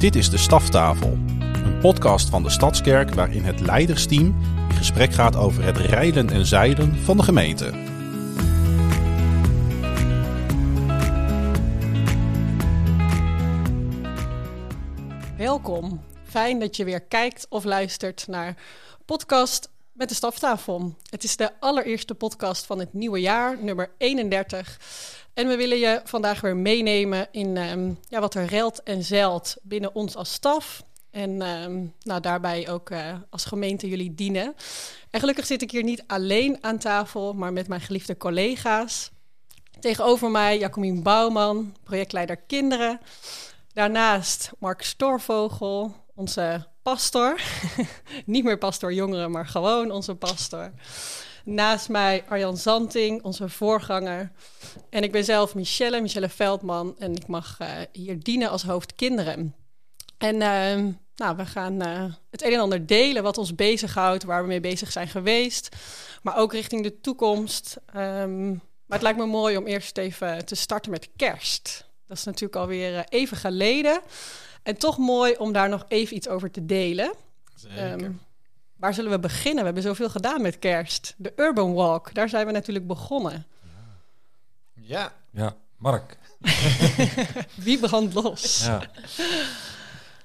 [0.00, 4.26] Dit is de Staftafel, een podcast van de Stadskerk waarin het leidersteam
[4.68, 7.70] in gesprek gaat over het rijden en zeilen van de gemeente.
[15.36, 16.00] Welkom.
[16.24, 18.56] Fijn dat je weer kijkt of luistert naar
[19.04, 20.94] podcast met de staftafel.
[21.10, 24.78] Het is de allereerste podcast van het nieuwe jaar, nummer 31.
[25.36, 29.56] En we willen je vandaag weer meenemen in ehm, ja, wat er relt en zeilt
[29.62, 30.82] binnen ons als staf.
[31.10, 34.54] En ehm, nou, daarbij ook uh, als gemeente jullie dienen.
[35.10, 39.10] En gelukkig zit ik hier niet alleen aan tafel, maar met mijn geliefde collega's.
[39.80, 43.00] Tegenover mij Jacomien Bouwman, projectleider kinderen.
[43.72, 47.40] Daarnaast Mark Storvogel, onze pastor.
[48.24, 50.72] Niet meer pastor jongeren, maar gewoon onze pastor.
[51.46, 54.30] Naast mij Arjan Zanting, onze voorganger.
[54.90, 56.94] En ik ben zelf Michelle, Michelle Veldman.
[56.98, 59.54] En ik mag uh, hier dienen als hoofd kinderen.
[60.18, 64.42] En uh, nou, we gaan uh, het een en ander delen wat ons bezighoudt, waar
[64.42, 65.76] we mee bezig zijn geweest.
[66.22, 67.76] Maar ook richting de toekomst.
[67.96, 68.48] Um,
[68.86, 71.86] maar het lijkt me mooi om eerst even te starten met kerst.
[72.06, 74.00] Dat is natuurlijk alweer even geleden.
[74.62, 77.14] En toch mooi om daar nog even iets over te delen.
[77.78, 78.20] Um,
[78.86, 79.58] waar zullen we beginnen?
[79.58, 81.14] We hebben zoveel gedaan met kerst.
[81.16, 83.46] De Urban Walk, daar zijn we natuurlijk begonnen.
[84.74, 85.12] Ja.
[85.30, 86.16] Ja, Mark.
[87.54, 88.64] Wie brandt los?
[88.64, 88.82] Ja.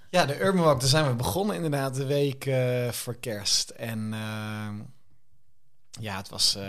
[0.09, 3.69] ja, de Urban Walk, daar zijn we begonnen inderdaad de week uh, voor kerst.
[3.69, 4.67] En uh,
[5.99, 6.63] ja, het was, uh,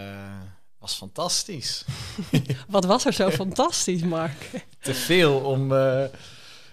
[0.79, 1.85] was fantastisch.
[2.69, 4.65] Wat was er zo fantastisch, Mark?
[4.81, 5.69] Te veel om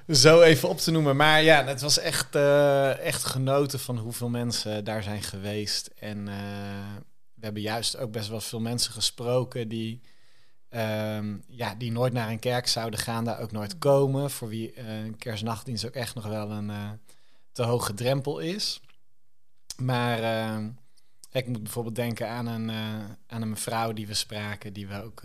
[0.10, 1.16] zo even op te noemen.
[1.16, 5.88] Maar ja, het was echt, uh, echt genoten van hoeveel mensen daar zijn geweest.
[5.88, 6.96] En uh,
[7.34, 10.02] we hebben juist ook best wel veel mensen gesproken die,
[10.70, 14.32] uh, ja, die nooit naar een kerk zouden gaan, daar ook nooit komen.
[14.32, 16.72] Voor wie uh, een kerstnachtdienst ook echt nog wel een
[17.52, 18.82] te hoge drempel is.
[19.78, 20.20] Maar
[21.32, 22.70] ik moet bijvoorbeeld denken aan een,
[23.28, 25.22] aan een mevrouw die we spraken, die we ook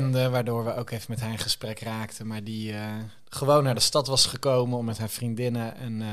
[0.00, 2.26] waardoor we ook even met haar in gesprek raakten.
[2.26, 2.96] Maar die uh,
[3.28, 6.08] gewoon naar de stad was gekomen om met haar vriendinnen een, uh,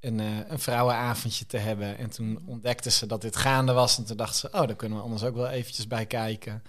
[0.00, 1.98] een, uh, een vrouwenavondje te hebben.
[1.98, 3.98] En toen ontdekte ze dat dit gaande was.
[3.98, 6.62] En toen dacht ze, oh, daar kunnen we anders ook wel eventjes bij kijken.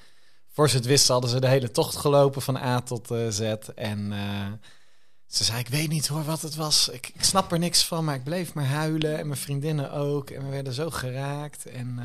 [0.50, 3.40] Voor ze het wisten hadden ze de hele tocht gelopen van A tot Z.
[3.76, 4.14] En
[5.28, 6.90] ze zei, ik weet niet hoor wat het was.
[6.90, 9.20] Ik, ik, snap er niks van, maar ik bleef maar huilen.
[9.20, 10.30] En mijn vriendinnen ook.
[10.30, 11.66] En we werden zo geraakt.
[11.66, 12.00] En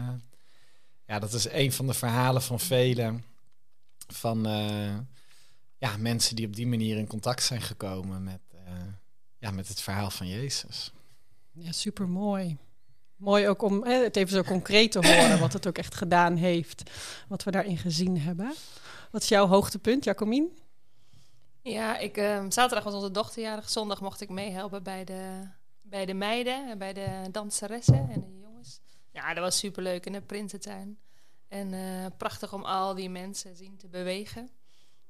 [1.06, 3.24] ja, dat is een van de verhalen van velen
[4.12, 4.98] van uh,
[5.78, 8.60] ja, mensen die op die manier in contact zijn gekomen met, uh,
[9.38, 10.92] ja, met het verhaal van Jezus.
[11.52, 12.56] Ja, super mooi.
[13.16, 16.36] Mooi ook om hè, het even zo concreet te horen, wat het ook echt gedaan
[16.36, 16.90] heeft,
[17.28, 18.54] wat we daarin gezien hebben.
[19.10, 20.58] Wat is jouw hoogtepunt, Jacomien?
[21.62, 25.48] Ja, ik, uh, zaterdag was onze dochterjarig, zondag mocht ik meehelpen bij de,
[25.82, 28.80] bij de meiden en bij de danseressen en de jongens.
[29.12, 30.98] Ja, dat was superleuk in de Prinsentuin.
[31.48, 34.50] En uh, prachtig om al die mensen zien te bewegen.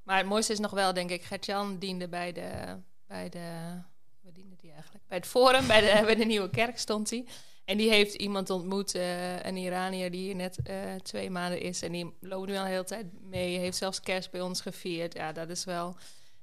[0.03, 2.77] Maar het mooiste is nog wel, denk ik, Gertjan diende bij de,
[3.07, 3.79] bij de,
[4.21, 5.05] wat diende die eigenlijk?
[5.07, 7.27] Bij het Forum, bij de, bij de Nieuwe Kerk stond hij.
[7.65, 11.83] En die heeft iemand ontmoet, uh, een Iranier die hier net uh, twee maanden is.
[11.83, 15.15] En die loopt nu al de hele tijd mee, heeft zelfs kerst bij ons gevierd.
[15.15, 15.97] Ja, dat is wel...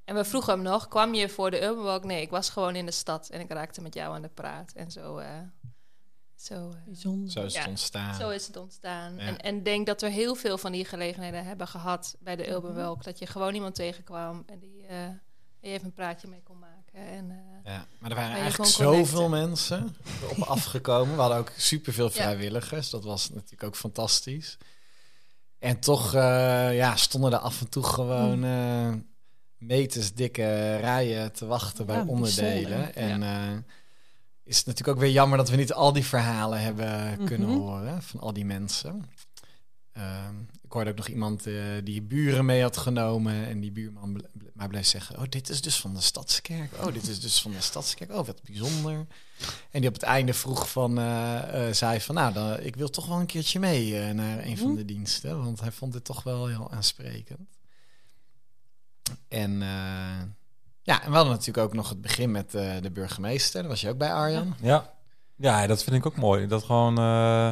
[0.03, 2.03] En we vroegen hem nog, kwam je voor de Urban Walk?
[2.03, 4.71] Nee, ik was gewoon in de stad en ik raakte met jou aan de praat.
[4.71, 5.21] En zo...
[6.51, 7.31] Uh, zo, Bijzonder.
[7.31, 8.15] zo is het ja, ontstaan.
[8.15, 9.15] Zo is het ontstaan.
[9.15, 9.19] Ja.
[9.19, 12.73] En, en denk dat we heel veel van die gelegenheden hebben gehad bij de Urban
[12.73, 13.03] Walk.
[13.03, 15.07] Dat je gewoon iemand tegenkwam en die uh,
[15.59, 16.99] je even een praatje mee kon maken.
[17.07, 19.95] En, uh, ja, maar er waren eigenlijk zoveel mensen
[20.29, 21.15] op afgekomen.
[21.15, 22.89] We hadden ook superveel vrijwilligers.
[22.89, 24.57] Dat was natuurlijk ook fantastisch.
[25.59, 28.93] En toch uh, ja, stonden er af en toe gewoon uh,
[29.57, 32.91] meters dikke rijen te wachten bij onderdelen.
[32.93, 32.95] bijzonder.
[32.95, 33.57] En uh,
[34.45, 37.57] is het natuurlijk ook weer jammer dat we niet al die verhalen hebben kunnen Mhm.
[37.57, 39.09] horen van al die mensen.
[39.91, 41.53] Ehm, ik hoorde ook nog iemand eh,
[41.83, 45.61] die buren mee had genomen en die buurman ble- maar bleef zeggen: Oh, dit is
[45.61, 46.71] dus van de stadskerk.
[46.85, 48.11] Oh, dit is dus van de stadskerk.
[48.11, 49.07] Oh, wat bijzonder.
[49.71, 53.05] En die op het einde vroeg van, eh, zei van, nou, dan, ik wil toch
[53.07, 54.75] wel een keertje mee naar een van Mhm.
[54.75, 57.47] de diensten, want hij vond dit toch wel heel aansprekend.
[59.27, 60.21] En uh,
[60.85, 63.61] ja, en we hadden natuurlijk ook nog het begin met uh, de burgemeester.
[63.61, 64.55] Daar was je ook bij Arjan.
[64.61, 64.93] Ja.
[65.35, 66.47] ja, dat vind ik ook mooi.
[66.47, 67.51] Dat gewoon uh,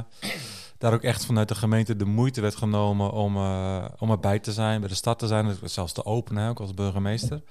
[0.77, 4.51] daar ook echt vanuit de gemeente de moeite werd genomen om, uh, om erbij te
[4.51, 7.41] zijn, bij de stad te zijn, zelfs te openen, ook als burgemeester.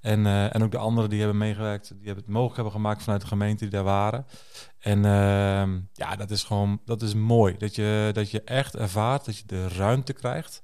[0.00, 3.20] En, en ook de anderen die hebben meegewerkt, die hebben het mogelijk hebben gemaakt vanuit
[3.20, 4.26] de gemeente die daar waren.
[4.78, 7.56] En uh, ja, dat is gewoon, dat is mooi.
[7.58, 10.62] Dat je, dat je echt ervaart, dat je de ruimte krijgt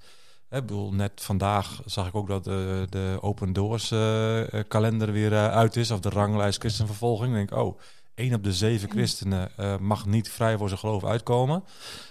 [0.58, 5.12] ik bedoel, net vandaag zag ik ook dat de, de Open Doors eh, eh, kalender
[5.12, 5.91] weer eh, uit is.
[5.91, 7.29] Of de ranglijst christenvervolging.
[7.29, 7.79] Dan denk ik, oh,
[8.14, 11.64] één op de zeven christenen eh, mag niet vrij voor zijn geloof uitkomen.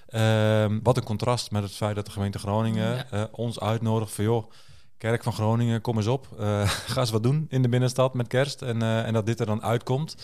[0.07, 3.29] Ehm, wat een contrast met het feit dat de gemeente Groningen Ja.
[3.31, 4.51] ons uitnodigt van joh,
[4.97, 6.27] Kerk van Groningen, kom eens op.
[6.87, 8.61] Ga eens wat doen in de binnenstad met kerst.
[8.61, 10.15] En, en dat dit er dan uitkomt.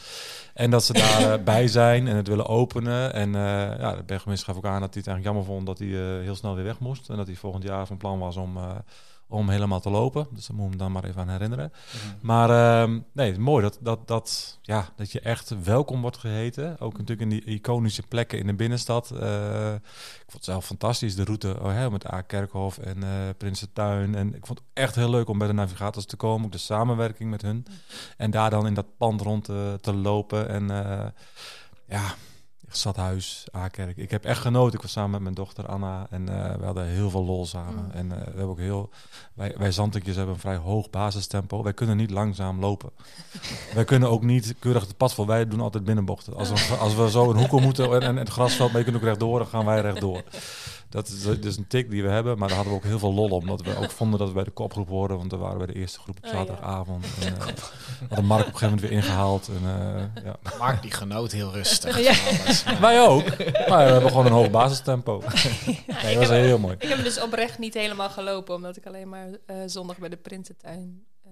[0.56, 3.14] En dat ze daarbij bij zijn en het willen openen.
[3.14, 5.80] En eh, ja, de burgemeester gaf ook aan dat hij het eigenlijk jammer vond dat
[5.80, 7.10] hij eh, heel snel weer weg moest.
[7.10, 8.76] En dat hij volgend jaar van plan was om, eh,
[9.28, 10.28] om helemaal te lopen.
[10.32, 11.72] Dus daar moet ik hem dan maar even aan herinneren.
[12.22, 16.18] Maar ehm, nee, het is mooi dat, dat, dat, ja, dat je echt welkom wordt
[16.18, 16.80] geheten.
[16.80, 19.12] Ook natuurlijk in die iconische plekken in de binnenstad.
[19.12, 24.16] Eh, ik vond het zelf fantastisch, de route oh, hè, met A-Kerkhof en eh Prinsentuin.
[24.16, 26.46] En ik vond het echt heel leuk om bij de navigators te komen.
[26.46, 27.66] Ook de samenwerking met hun.
[28.18, 30.45] En daar dan in dat pand rond te, te lopen.
[30.48, 31.06] En eh,
[31.88, 32.16] ja,
[32.70, 33.98] Stadhuis, A-Kerk.
[33.98, 34.74] Ik heb echt genoten.
[34.74, 37.84] Ik was samen met mijn dochter Anna en eh, we hadden heel veel lol samen.
[37.84, 37.92] Mm.
[37.92, 38.90] En eh, we hebben ook heel...
[39.34, 41.64] Wij, wij zandtekjes hebben een vrij hoog basistempo.
[41.64, 42.90] Wij kunnen niet langzaam lopen.
[43.74, 45.28] wij kunnen ook niet keurig het pad vol.
[45.28, 46.36] Wij doen altijd binnenbochten.
[46.36, 48.86] Als we, als we zo een hoek om moeten en, en het grasveld, maar je
[48.86, 50.24] kunt ook rechtdoor, dan gaan wij rechtdoor.
[50.96, 53.14] Dat is dus een tik die we hebben, maar daar hadden we ook heel veel
[53.14, 53.40] lol om.
[53.42, 55.74] Omdat we ook vonden dat we bij de kopgroep hoorden, want we waren bij de
[55.76, 57.06] eerste groep op Oh, zaterdagavond.
[57.22, 57.40] En, uh,
[58.08, 59.48] hadden Mark op een gegeven moment weer ingehaald.
[59.48, 60.36] En, uh, ja.
[60.58, 62.00] Mark die genoot heel rustig.
[62.00, 62.14] Ja.
[62.14, 63.24] van alles, maar- Wij ook.
[63.70, 65.22] Maar we hebben gewoon een hoog basistempo.
[65.66, 66.76] Nee, dat was heb- heel mooi.
[66.80, 70.18] Ik heb dus oprecht niet helemaal gelopen, omdat ik alleen maar eh, zondag bij de
[70.18, 71.32] Prinsentuin eh,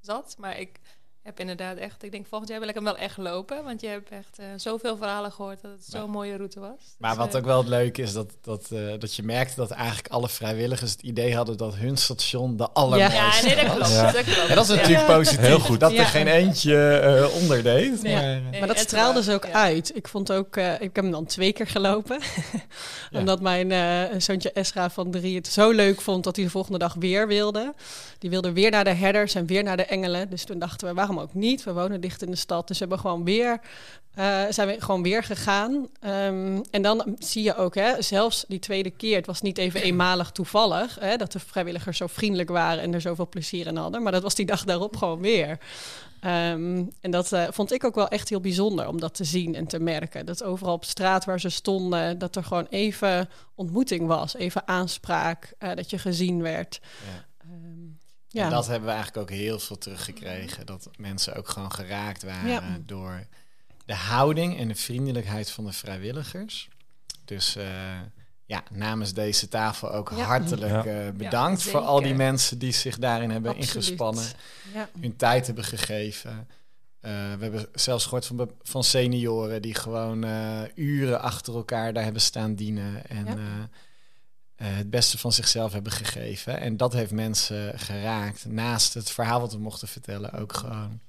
[0.00, 0.34] zat.
[0.38, 0.80] Maar ik
[1.28, 3.64] heb inderdaad echt, ik denk volgend jaar wil ik hem wel echt lopen.
[3.64, 6.06] Want je hebt echt eh, zoveel verhalen gehoord dat het zo'n Ja.
[6.06, 6.70] mooie route was.
[6.98, 9.54] Maar Dus, wat eh, ook wel het leuke is, dat, dat, eh, dat je merkte
[9.56, 13.74] dat eigenlijk alle vrijwilligers het idee hadden dat hun station de allermooiste Ja, nee, dat
[13.74, 13.90] klopt.
[13.90, 14.12] Ja.
[14.12, 14.48] Dat klopt.
[14.48, 15.16] En dat is natuurlijk Ja.
[15.16, 15.40] positief.
[15.40, 15.80] Heel goed.
[15.80, 15.98] Dat Ja.
[15.98, 18.02] er geen eentje eh onderdeed.
[18.02, 18.20] Ja.
[18.20, 19.52] Maar, Nee, Maar dat straalde ze ook ja.
[19.52, 19.96] uit.
[19.96, 22.18] Ik vond ook, eh, ik heb hem dan twee keer gelopen.
[23.10, 23.18] Ja.
[23.18, 26.78] Omdat mijn eh, zoontje Esra van drie het zo leuk vond dat hij de volgende
[26.78, 27.74] dag weer wilde.
[28.18, 30.30] Die wilde weer naar de herders en weer naar de engelen.
[30.30, 31.64] Dus toen dachten we, waarom ook niet?
[31.64, 32.68] We wonen dicht in de stad.
[32.68, 33.60] Dus we hebben gewoon weer,
[34.14, 35.88] eh, zijn we gewoon weer gegaan.
[36.00, 39.82] Ehm, en dan zie je ook, hè, zelfs die tweede keer, het was niet even
[39.82, 44.02] eenmalig toevallig, hè, dat de vrijwilligers zo vriendelijk waren en er zoveel plezier in hadden.
[44.02, 45.58] Maar dat was die dag daarop gewoon weer.
[46.20, 49.54] Ehm, en dat eh, vond ik ook wel echt heel bijzonder om dat te zien
[49.54, 50.26] en te merken.
[50.26, 55.54] Dat overal op straat waar ze stonden, dat er gewoon even ontmoeting was, even aanspraak,
[55.58, 56.80] eh, dat je gezien werd.
[56.82, 57.26] Ja.
[58.32, 58.48] Ehm, En ja.
[58.50, 60.66] dat hebben we eigenlijk ook heel veel teruggekregen.
[60.66, 62.78] Dat mensen ook gewoon geraakt waren Ja.
[62.86, 63.26] door
[63.84, 66.68] de houding en de vriendelijkheid van de vrijwilligers.
[67.24, 67.64] Dus eh,
[68.44, 70.24] ja, namens deze tafel ook Ja.
[70.24, 71.06] hartelijk Ja.
[71.06, 73.74] eh, bedankt Ja, voor al die mensen die zich daarin hebben Absoluut.
[73.74, 74.24] ingespannen.
[74.74, 74.88] Ja.
[75.00, 76.48] hun tijd hebben gegeven.
[77.00, 82.02] Eh, we hebben zelfs gehoord van, van senioren die gewoon eh, uren achter elkaar daar
[82.04, 83.08] hebben staan dienen.
[83.08, 83.68] En Ja.
[84.64, 86.60] Het beste van zichzelf hebben gegeven.
[86.60, 88.44] En dat heeft mensen geraakt.
[88.48, 91.00] Naast het verhaal wat we mochten vertellen, ook gewoon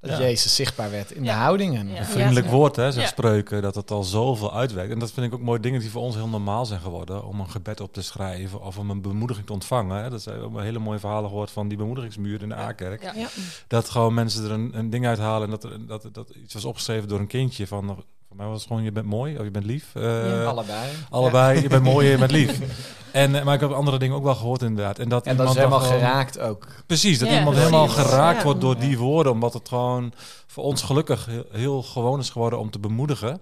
[0.00, 0.18] dat Ja.
[0.18, 1.88] Jezus zichtbaar werd in de houdingen.
[1.88, 1.98] Ja.
[1.98, 2.52] Een vriendelijk Ja.
[2.52, 3.06] woord, hè, Ja.
[3.06, 4.92] spreuken, dat het al zoveel uitwerkt.
[4.92, 7.24] En dat vind ik ook mooi dingen die voor ons heel normaal zijn geworden.
[7.24, 10.02] Om een gebed op te schrijven of om een bemoediging te ontvangen.
[10.02, 10.10] Hè.
[10.10, 13.02] Dat zijn ook hele mooie verhalen gehoord van die bemoedigingsmuur in de A-kerk.
[13.02, 13.12] Ja.
[13.14, 13.28] Ja.
[13.66, 16.64] Dat gewoon mensen er een, een ding uithalen en dat, er- dat, dat iets was
[16.64, 17.66] opgeschreven door een kindje.
[17.66, 19.94] Van, voor mij was het gewoon je bent mooi of je bent lief.
[19.94, 20.44] Eh, Ja.
[20.44, 20.90] Allebei.
[21.10, 22.58] Allebei, je bent mooi en je bent lief.
[23.12, 24.98] En, eh, maar ik heb andere dingen ook wel gehoord inderdaad.
[24.98, 26.66] En dat, En dat is helemaal gewoon- geraakt ook.
[26.86, 27.72] Precies, dat Ja, iemand precies.
[27.74, 28.44] helemaal geraakt Ja.
[28.44, 28.80] wordt door Ja.
[28.80, 29.32] die woorden.
[29.32, 30.12] Omdat het gewoon
[30.46, 33.40] voor ons gelukkig heel, heel gewoon is geworden om te bemoedigen.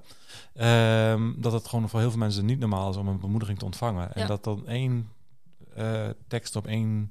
[0.55, 3.65] Ehm, dat het gewoon voor heel veel mensen niet normaal is om een bemoediging te
[3.65, 4.15] ontvangen.
[4.15, 4.27] En Ja.
[4.27, 5.09] dat dan één
[5.75, 7.09] eh, tekst op één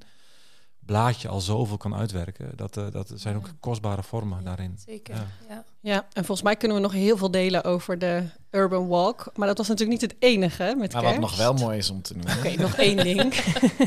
[0.78, 2.50] blaadje al zoveel kan uitwerken.
[2.56, 4.78] Dat, dat zijn ook kostbare vormen Ja, daarin.
[4.86, 5.14] Zeker,
[5.48, 5.57] Ja.
[5.80, 5.96] Ja.
[6.12, 9.30] en volgens mij kunnen we nog heel veel delen over de Urban Walk.
[9.34, 11.28] Maar dat was natuurlijk niet het enige met Maar wat kerst.
[11.28, 13.34] nog wel mooi is om te noemen, Oké, nog één ding.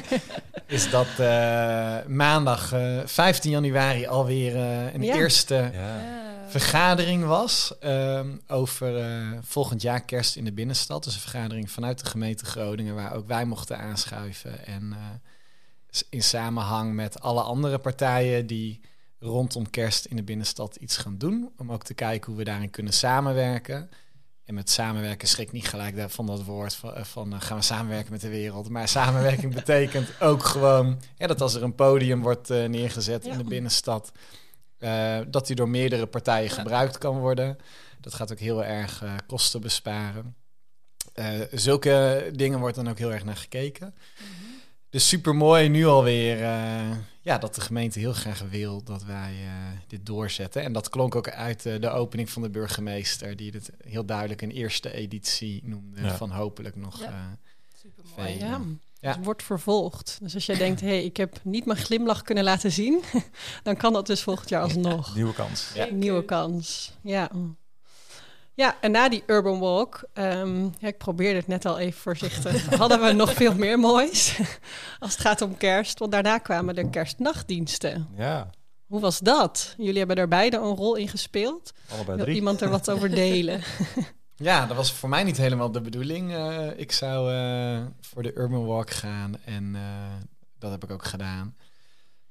[0.68, 5.16] is dat eh, maandag eh, 15 januari alweer eh, een Ja.
[5.16, 6.20] eerste Ja.
[6.48, 11.04] Vergadering was ehm, over eh, volgend jaar kerst in de binnenstad.
[11.04, 14.66] Dus een vergadering vanuit de gemeente Groningen waar ook wij mochten aanschuiven.
[14.66, 18.80] En eh, in samenhang met alle andere partijen die
[19.24, 21.51] rondom kerst in de binnenstad iets gaan doen.
[21.58, 23.90] Om ook te kijken hoe we daarin kunnen samenwerken.
[24.46, 27.63] En met samenwerken schrik niet gelijk van dat woord van, eh, van eh, gaan we
[27.63, 28.70] samenwerken met de wereld.
[28.70, 33.32] Maar samenwerking betekent ook gewoon ja, dat als er een podium wordt eh, neergezet Ja.
[33.32, 34.12] in de binnenstad,
[35.28, 36.56] dat die door meerdere partijen Ja.
[36.56, 37.58] gebruikt kan worden.
[38.00, 40.36] Dat gaat ook heel erg kosten besparen.
[41.51, 43.96] Zulke dingen wordt dan ook heel erg naar gekeken.
[44.90, 46.38] Dus super mooi nu alweer
[47.22, 49.54] ja, dat de gemeente heel graag wil dat wij eh,
[49.88, 50.63] dit doorzetten.
[50.63, 54.42] En dat klonk ook uit eh, de opening van de burgemeester, die het heel duidelijk
[54.42, 56.01] een eerste editie noemde.
[56.01, 56.16] Ja.
[56.16, 57.06] Van hopelijk nog Ja.
[57.08, 57.13] eh,
[57.82, 58.38] Supermooi.
[58.40, 58.62] Ja.
[59.00, 59.13] Ja.
[59.13, 60.18] Dus wordt vervolgd.
[60.22, 63.01] Dus als jij denkt, hé, hey, ik heb niet mijn glimlach kunnen laten zien,
[63.63, 65.16] dan kan dat dus volgend jaar alsnog.
[65.16, 65.72] Nieuwe kans.
[65.74, 65.86] Ja.
[65.92, 66.98] Nieuwe kans.
[67.01, 67.32] Ja.
[68.53, 72.65] Ja, en na die Urban Walk, ehm, ja, ik probeerde het net al even voorzichtig,
[72.77, 74.39] hadden we nog veel meer moois
[75.00, 76.00] als het gaat om kerst.
[76.00, 78.08] Want daarna kwamen de kerstnachtdiensten.
[78.17, 78.50] Ja,
[78.88, 79.74] Hoe was dat?
[79.77, 81.72] Jullie hebben er beide een rol in gespeeld.
[81.89, 82.36] allebei Wil drie.
[82.38, 83.62] iemand er wat over delen?
[84.36, 86.34] Ja, dat was voor mij niet helemaal de bedoeling.
[86.34, 89.81] Eh, ik zou eh, voor de Urban Walk gaan en eh,
[90.60, 91.55] dat heb ik ook gedaan.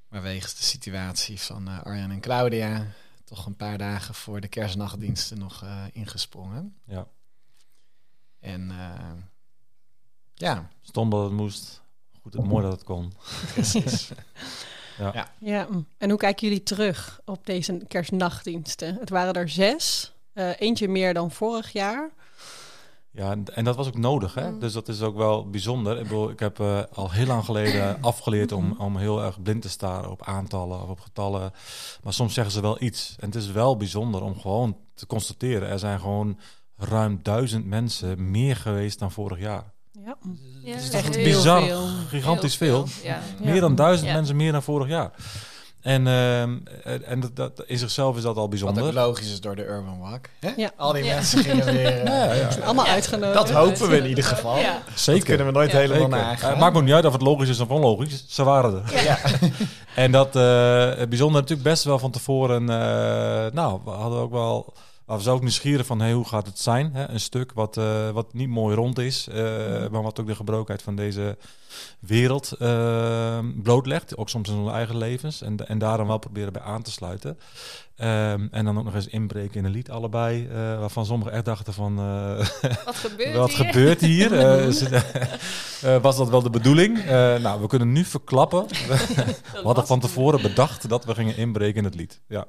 [0.09, 2.87] Maar wegens de situatie van eh, Arjan en Claudia,
[3.31, 6.77] toch een paar dagen voor de kerstnachtdiensten nog eh, ingesprongen.
[6.85, 7.07] Ja.
[8.41, 9.13] En eh,
[10.35, 11.83] ja, Stom dat het moest.
[12.23, 13.13] Goed, mooi dat het kon.
[13.55, 14.09] precies.
[15.39, 15.69] Ja,
[15.99, 18.95] en hoe kijken jullie terug op deze kerstnachtdiensten?
[18.95, 22.11] Het waren er zes, eh, eentje meer dan vorig jaar.
[23.13, 24.51] Ja, en- dat was ook nodig, hè?
[24.51, 24.59] Mm.
[24.59, 25.97] Dus dat is ook wel bijzonder.
[25.97, 29.63] Ik bedoel, ik heb eh, al heel lang geleden afgeleerd om, om heel erg blind
[29.63, 31.53] te staren op aantallen of op getallen.
[32.03, 33.17] Maar soms zeggen ze wel iets.
[33.19, 35.69] En het is wel bijzonder om gewoon te constateren.
[35.69, 36.39] Er zijn gewoon
[36.77, 39.73] ruim duizend mensen meer geweest dan vorig jaar.
[40.05, 40.17] Ja,
[40.63, 41.87] Ja, Het is echt bizar, veel.
[42.09, 43.09] gigantisch Heel veel.
[43.11, 43.21] Ja.
[43.41, 43.51] Ja.
[43.51, 44.15] Meer dan duizend Ja.
[44.15, 45.13] mensen meer dan vorig jaar.
[45.81, 46.57] En, ehm,
[47.05, 48.85] en dat, dat, in zichzelf is dat al Wat bijzonder.
[48.85, 50.25] ook logisch is door de Urban Walk.
[50.41, 50.51] Hè?
[50.57, 50.71] Ja.
[50.77, 51.15] Al die Ja.
[51.15, 51.87] mensen gingen weer...
[52.01, 52.49] eh, Ja, ja.
[52.65, 53.35] allemaal uitgenodigd.
[53.35, 54.59] Dat hopen we in ieder geval.
[54.59, 54.73] Ja.
[54.89, 55.25] Dat Zeker.
[55.25, 55.79] kunnen we nooit Ja.
[55.79, 56.17] helemaal Zeker.
[56.17, 56.43] nagaan.
[56.43, 58.25] Eh, Het maakt me ook niet uit of het logisch is of onlogisch.
[58.29, 59.05] Ze waren er.
[59.05, 59.19] Ja.
[59.95, 62.61] En dat eh, het bijzonder natuurlijk best wel van tevoren.
[62.71, 64.73] eh, nou, we hadden ook wel.
[65.11, 66.95] Waren ook nieuwsgierig van hey, hoe gaat het zijn?
[66.95, 67.09] Hè?
[67.09, 69.37] Een stuk wat, eh, wat niet mooi rond is, eh,
[69.89, 71.37] maar wat ook de gebrokenheid van deze
[71.99, 74.17] wereld eh, blootlegt.
[74.17, 75.43] Ook soms in onze eigen levens.
[75.43, 77.39] En, en daar dan wel proberen bij aan te sluiten.
[78.01, 80.47] Ehm, en dan ook nog eens inbreken in een lied allebei.
[80.49, 81.99] eh, waarvan sommigen echt dachten van...
[81.99, 82.37] eh,
[82.85, 83.67] Wat gebeurt wat hier?
[83.67, 84.33] gebeurt hier?
[85.81, 87.05] Eh, was dat wel de bedoeling?
[87.43, 88.67] Nou, we kunnen nu verklappen.
[88.69, 92.21] We hadden van tevoren bedacht dat we gingen inbreken in het lied.
[92.29, 92.47] Ja.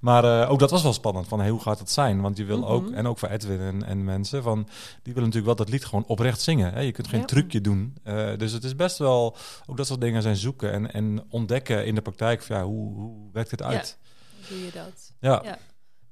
[0.00, 1.28] Maar ook dat was wel spannend.
[1.28, 2.20] Van hey, hoe gaat het zijn?
[2.20, 2.66] Want je wil Mhm.
[2.70, 4.64] ook, en ook voor Edwin en, en mensen, van,
[5.02, 6.72] die willen natuurlijk wel dat lied gewoon oprecht zingen.
[6.72, 6.80] Hè?
[6.80, 7.26] Je kunt geen Ja.
[7.26, 7.94] trucje doen.
[8.36, 9.36] Dus het is best wel,
[9.66, 12.42] ook dat soort dingen zijn zoeken en, en ontdekken in de praktijk.
[12.42, 13.98] Van, ja, hoe, hoe werkt het uit?
[14.00, 14.05] Hoe
[14.48, 15.12] doe je dat?
[15.20, 15.58] Ja, Ja.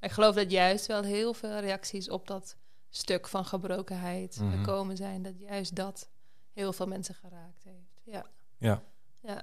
[0.00, 2.56] Ik geloof dat juist wel heel veel reacties op dat
[2.90, 4.56] stuk van gebrokenheid Mhm.
[4.58, 5.22] gekomen zijn.
[5.22, 6.08] Dat juist dat
[6.52, 8.00] heel veel mensen geraakt heeft.
[8.04, 8.24] Ja.
[8.58, 8.82] Ja.
[9.22, 9.42] Ja.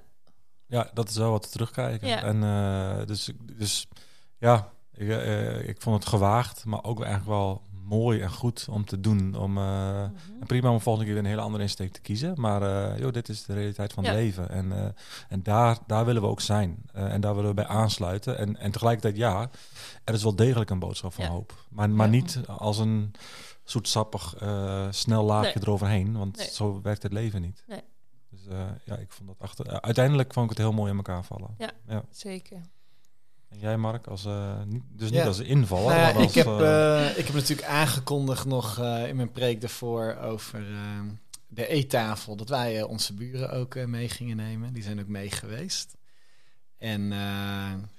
[0.66, 2.08] Ja, dat is wel wat te terugkijken.
[2.08, 2.22] Ja.
[2.22, 3.86] En eh, dus, dus
[4.38, 8.84] ja, ik, eh, ik vond het gewaagd, maar ook eigenlijk wel mooi en goed om
[8.84, 9.34] te doen.
[9.36, 9.62] Om, Mhm.
[10.40, 12.40] en prima om volgende keer weer een hele andere insteek te kiezen.
[12.40, 12.62] Maar
[12.92, 14.18] eh, joh, dit is de realiteit van het Ja.
[14.18, 14.48] leven.
[14.50, 14.84] En, eh,
[15.28, 16.82] en daar, daar willen we ook zijn.
[16.92, 18.38] En daar willen we bij aansluiten.
[18.38, 19.50] En, en tegelijkertijd, ja,
[20.04, 21.30] er is wel degelijk een boodschap van Ja.
[21.30, 21.64] hoop.
[21.70, 22.12] Maar, maar Ja.
[22.12, 23.12] niet als een
[23.64, 24.34] zoetsappig,
[24.90, 25.62] snel laagje Nee.
[25.64, 26.18] eroverheen.
[26.18, 26.48] Want Nee.
[26.50, 27.64] zo werkt het leven niet.
[27.66, 27.80] Nee.
[28.30, 28.40] Dus
[28.84, 29.80] ja, ik vond dat achter.
[29.80, 31.56] uiteindelijk vond ik het heel mooi in elkaar vallen.
[32.10, 32.60] Zeker.
[33.52, 35.26] En jij, Mark, als, eh, niet, dus niet Ja.
[35.26, 35.86] als invaller.
[35.88, 39.32] Nou ja, maar als, ik, heb, eh, eh, ik heb natuurlijk aangekondigd nog in mijn
[39.32, 41.00] preek daarvoor over eh,
[41.46, 42.36] de eettafel.
[42.36, 44.72] Dat wij onze buren ook mee gingen nemen.
[44.72, 45.96] Die zijn ook mee geweest.
[46.78, 47.12] En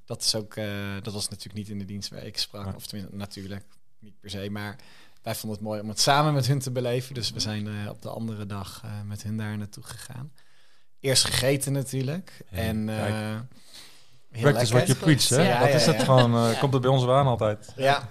[0.06, 0.56] dat, is ook,
[1.02, 2.76] dat was natuurlijk niet in de dienst waar ik sprak.
[2.76, 3.66] Of tenminste, natuurlijk
[4.00, 4.50] niet per se.
[4.50, 4.76] Maar
[5.22, 7.14] wij vonden het mooi om het samen met hun te beleven.
[7.14, 10.32] Dus we zijn eh, op de andere dag met hun daar naartoe gegaan.
[11.00, 12.42] Eerst gegeten natuurlijk.
[12.50, 12.90] En
[14.42, 15.42] Practice what you preach, hè?
[15.50, 16.36] Ja, dat ja, is het gewoon.
[16.36, 16.60] eh, Ja.
[16.60, 17.74] Komt het bij ons aan altijd.
[17.75, 18.10] Ja.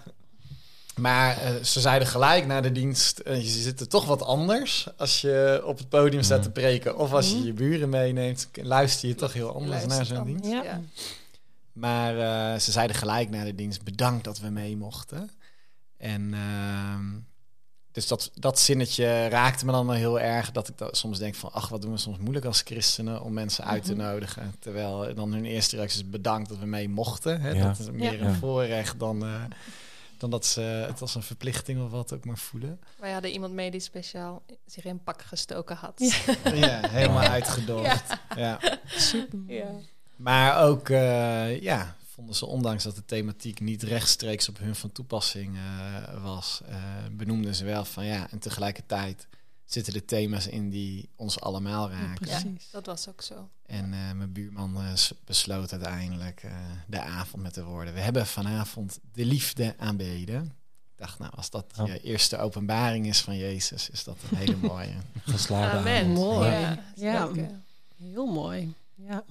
[0.97, 4.89] Maar eh, ze zeiden gelijk na de dienst, eh, je zit er toch wat anders
[4.97, 6.59] als je op het podium staat te Mhm.
[6.61, 6.97] preken.
[6.99, 7.45] Of als je Mhm.
[7.47, 10.51] je buren meeneemt, luister je toch heel anders naar zo'n dienst.
[10.51, 10.63] Ja.
[10.63, 10.81] Ja.
[11.73, 15.31] Maar eh, ze zeiden gelijk na de dienst, bedankt dat we mee mochten.
[15.99, 17.05] En ehm,
[17.93, 20.51] dus dat, dat zinnetje raakte me dan wel heel erg.
[20.53, 23.33] Dat ik dan soms denk van, ach, wat doen we soms moeilijk als christenen om
[23.33, 24.03] mensen uit te Mhm.
[24.03, 24.55] nodigen.
[24.59, 27.41] Terwijl dan hun eerste reactie is bedankt dat we mee mochten.
[27.41, 27.51] Hè?
[27.51, 27.67] Ja.
[27.67, 28.25] Dat is meer Ja.
[28.27, 29.43] een voorrecht dan, eh,
[30.19, 32.81] dan dat ze het als een verplichting of wat ook maar voelen.
[32.99, 35.93] Wij hadden iemand mee die speciaal zich in pak gestoken had.
[36.45, 36.53] Ja.
[36.55, 38.05] Ja, helemaal uitgedoofd.
[38.37, 38.59] Ja.
[38.87, 39.39] Super.
[39.47, 39.67] Ja.
[40.17, 44.93] Maar ook, eh, ja, vonden ze ondanks dat de thematiek niet rechtstreeks op hun van
[44.93, 46.77] toepassing eh, was, eh,
[47.13, 49.27] benoemden ze wel van ja, en tegelijkertijd
[49.65, 52.27] zitten er thema's in die ons allemaal raken.
[52.29, 52.71] Ja, Precies.
[52.71, 53.49] dat was ook zo.
[53.67, 54.93] En eh, mijn buurman eh,
[55.25, 56.51] besloot uiteindelijk eh,
[56.87, 60.45] de avond met de woorden: We hebben vanavond de liefde aanbeden.
[60.93, 61.85] Ik dacht, nou, als dat Ja.
[61.87, 64.95] je eerste openbaring is van Jezus, is dat een hele mooie.
[65.25, 66.01] Geslaagde Amen.
[66.01, 66.15] avond.
[66.19, 66.51] Mooi.
[66.51, 67.31] Ja, Ja.
[67.97, 68.75] Heel mooi.
[68.95, 69.25] Ja.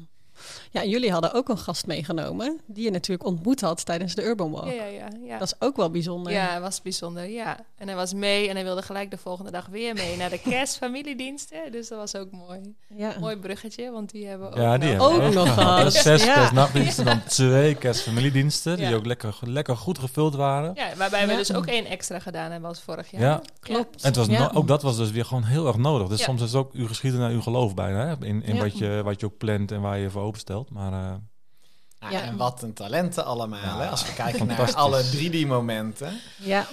[0.72, 4.24] Ja, en jullie hadden ook een gast meegenomen die je natuurlijk ontmoet had tijdens de
[4.24, 4.66] Urban Walk.
[4.66, 5.08] Ja, ja, ja.
[5.26, 5.38] ja.
[5.38, 6.34] Dat is ook wel bijzonder.
[6.34, 7.58] Ja, het was bijzonder, ja.
[7.78, 10.40] En hij was mee en hij wilde gelijk de volgende dag weer mee naar de
[10.50, 11.72] kerstfamiliediensten.
[11.72, 12.60] Dus dat was ook mooi.
[12.96, 13.14] Ja.
[13.20, 15.10] Mooi bruggetje, want die hebben ook Ja, die nog.
[15.12, 15.94] hebben Ook nog gehad.
[15.94, 16.34] Zes Ja.
[16.34, 18.78] kerstnachtdiensten, dan twee kerstfamiliediensten.
[18.78, 18.96] Die Ja.
[18.96, 20.72] ook lekker, lekker goed gevuld waren.
[20.76, 23.22] Ja, waarbij we dus ook één extra gedaan hebben als vorig jaar.
[23.22, 23.42] Ja.
[23.60, 24.02] Klopt.
[24.02, 26.08] En het was no- ook dat was dus weer gewoon heel erg nodig.
[26.08, 26.26] Dus Ja.
[26.26, 28.06] soms is het ook uw geschiedenis naar uw geloof bijna.
[28.08, 28.26] Hè?
[28.26, 28.62] In, in Ja.
[28.62, 30.70] wat, je, wat je ook plant en waar je voor openstelt.
[30.70, 32.22] Maar eh, Ja.
[32.22, 33.60] En wat een talenten allemaal.
[33.60, 33.90] Ja, hè?
[33.90, 36.20] Als we kijken naar alle 3D-momenten.
[36.40, 36.68] Ja.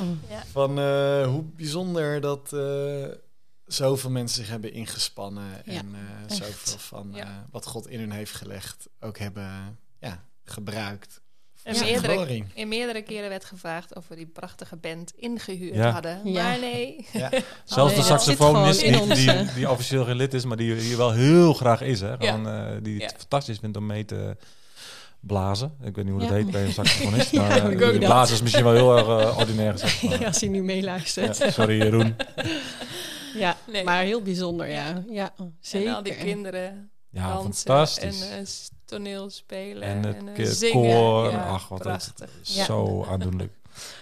[0.52, 3.06] Van eh, hoe bijzonder dat eh,
[3.66, 5.44] zoveel mensen zich hebben ingespannen.
[5.64, 7.24] Ja, en eh, zoveel van Ja.
[7.24, 11.20] eh, wat God in hun heeft gelegd ook hebben ja, gebruikt.
[11.68, 15.90] En meerdere, in meerdere keren werd gevraagd of we die prachtige band ingehuurd Ja.
[15.90, 16.20] hadden.
[16.24, 16.42] Ja.
[16.42, 17.06] Maar nee.
[17.12, 17.30] Ja.
[17.64, 21.54] zelfs de saxofonist die, die, die officieel geen lid is, maar die hier wel heel
[21.54, 22.00] graag is.
[22.00, 22.16] Hè?
[22.18, 23.18] Gewoon, eh, die het Ja.
[23.18, 24.36] fantastisch vindt om mee te
[25.20, 25.72] blazen.
[25.82, 26.34] Ik weet niet hoe dat Ja.
[26.34, 27.32] heet bij een saxofonist.
[27.32, 27.98] Maar eh, die niet.
[27.98, 30.24] blazen is misschien wel heel erg eh, ordinair gezegd.
[30.26, 31.38] als hij nu meeluistert.
[31.38, 32.16] ja, sorry Jeroen.
[33.34, 33.84] Ja, Nee.
[33.84, 35.02] maar heel bijzonder, ja.
[35.10, 35.88] Ja, zeker.
[35.88, 38.28] En al die kinderen Ja, dansen fantastisch.
[38.28, 38.44] en eh,
[38.84, 41.30] toneel spelen En het eh, koor.
[41.30, 42.30] Ja, Ach, wat dat- prachtig.
[42.42, 42.64] Ja.
[42.64, 43.52] Zo aandoenlijk.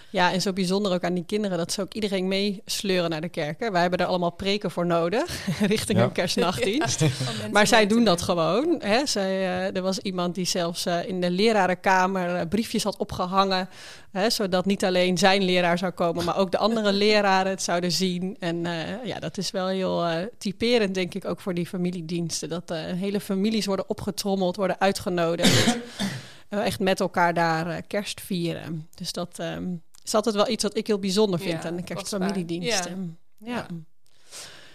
[0.09, 3.29] Ja, en zo bijzonder ook aan die kinderen dat ze ook iedereen meesleuren naar de
[3.29, 3.59] kerk.
[3.59, 3.71] Hè.
[3.71, 6.03] Wij hebben er allemaal preken voor nodig, richting Ja.
[6.03, 7.01] een kerstnachtdienst.
[7.51, 8.75] Maar zij doen dat gewoon.
[8.79, 9.05] Hè.
[9.05, 13.69] Zij, eh, er was iemand die zelfs eh, in de lerarenkamer eh, briefjes had opgehangen.
[14.11, 17.91] Hè, zodat niet alleen zijn leraar zou komen, maar ook de andere leraren het zouden
[17.91, 18.35] zien.
[18.39, 22.49] En eh, ja, dat is wel heel eh, typerend, denk ik, ook voor die familiediensten.
[22.49, 25.77] Dat eh, hele families worden opgetrommeld, worden uitgenodigd.
[26.49, 28.87] Echt met elkaar daar kerst vieren.
[28.95, 29.63] Dus dat ehm,
[30.07, 31.95] is altijd wel iets wat ik heel bijzonder vind Ja, aan de kostbaar.
[31.97, 33.17] kerstfamiliediensten.
[33.37, 33.55] Ja.
[33.55, 33.67] Ja.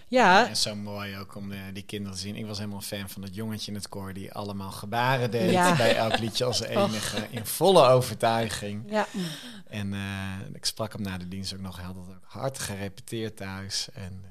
[0.08, 0.48] Ja.
[0.48, 2.36] En zo mooi ook om de, die kinderen te zien.
[2.36, 5.76] Ik was helemaal fan van dat jongetje in het koor die allemaal gebaren deed Ja.
[5.76, 7.26] bij elk liedje als enige.
[7.30, 8.84] In volle overtuiging.
[8.90, 9.06] ja.
[9.66, 11.76] En eh, ik sprak hem na de dienst ook nog.
[11.76, 13.88] Hij had het ook hard gerepeteerd thuis.
[13.94, 14.30] En eh,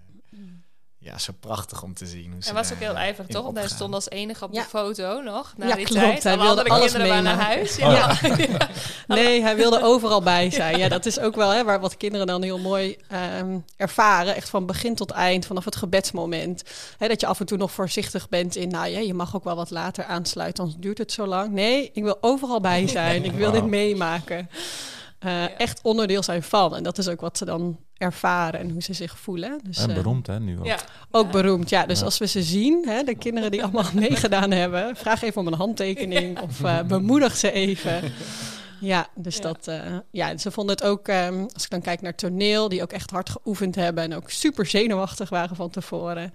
[1.03, 2.31] ja, zo prachtig om te zien.
[2.31, 3.43] Hoe ze Hij was ook heel eh, ijverig, toch?
[3.43, 4.61] Want hij stond als enige op Ja.
[4.61, 5.53] de foto nog.
[5.57, 6.01] Na Ja, die klopt.
[6.01, 6.23] tijd.
[6.23, 7.77] Hij wilde andere alles kinderen waren naar huis.
[7.79, 7.79] Oh,
[8.37, 8.67] Ja.
[9.07, 10.77] Nee, hij wilde overal bij zijn.
[10.77, 14.35] Ja, dat is ook wel hè, waar wat kinderen dan heel mooi ehm, ervaren.
[14.35, 16.63] Echt van begin tot eind, vanaf het gebedsmoment.
[16.97, 19.43] Hè, dat je af en toe nog voorzichtig bent in, nou ja, je mag ook
[19.43, 21.51] wel wat later aansluiten, anders duurt het zo lang.
[21.51, 23.23] Nee, ik wil overal bij zijn.
[23.23, 24.49] Ik wil dit meemaken.
[25.21, 26.75] Eh, Echt onderdeel zijn van.
[26.75, 29.59] En dat is ook wat ze dan ervaren en hoe ze zich voelen.
[29.63, 30.65] Dus, En eh, beroemd hè, nu ook.
[30.65, 30.77] Ja.
[31.11, 31.85] ook beroemd, ja.
[31.85, 32.05] Dus Ja.
[32.05, 35.53] als we ze zien, hè, de kinderen die allemaal meegedaan hebben, vraag even om een
[35.53, 38.01] handtekening of eh, bemoedig ze even.
[38.79, 39.41] Ja, dus Ja.
[39.41, 39.81] dat, eh,
[40.11, 43.11] ja, ze vonden het ook, ehm, als ik dan kijk naar toneel, die ook echt
[43.11, 46.33] hard geoefend hebben en ook super zenuwachtig waren van tevoren.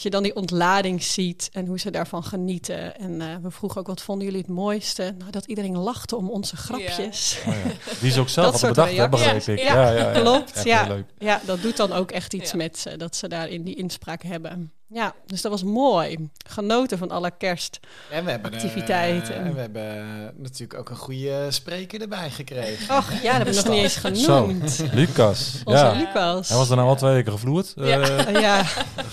[0.00, 2.96] Als je dan die ontlading ziet en hoe ze daarvan genieten.
[2.98, 5.14] En eh, we vroegen ook, wat vonden jullie het mooiste?
[5.18, 7.38] Nou, dat iedereen lachte om onze grapjes.
[7.46, 7.70] Oh, ja.
[8.00, 9.58] Die ze ook zelf Dat bedacht, hè, begreep ik.
[9.58, 10.20] Ja, Ja, ja, ja.
[10.20, 11.04] klopt, ja.
[11.18, 12.56] Ja, dat doet dan ook echt iets Ja.
[12.56, 14.72] met ze, dat ze daarin die inspraak hebben.
[14.92, 16.28] Ja, dus dat was mooi.
[16.48, 17.80] Genoten van alle kerst.
[18.10, 19.34] En we hebben, er, activiteiten.
[19.34, 22.96] eh, en we hebben natuurlijk ook een goede spreker erbij gekregen.
[22.96, 24.82] Och, ja, dat hebben we nog niet eens Zo, genoemd.
[24.92, 25.60] Lucas.
[25.64, 25.92] Onze Ja.
[25.92, 26.48] Lucas.
[26.48, 27.72] Hij was daarna al twee weken gevloerd.
[27.76, 28.00] Ja.
[28.00, 28.62] Eh, ja,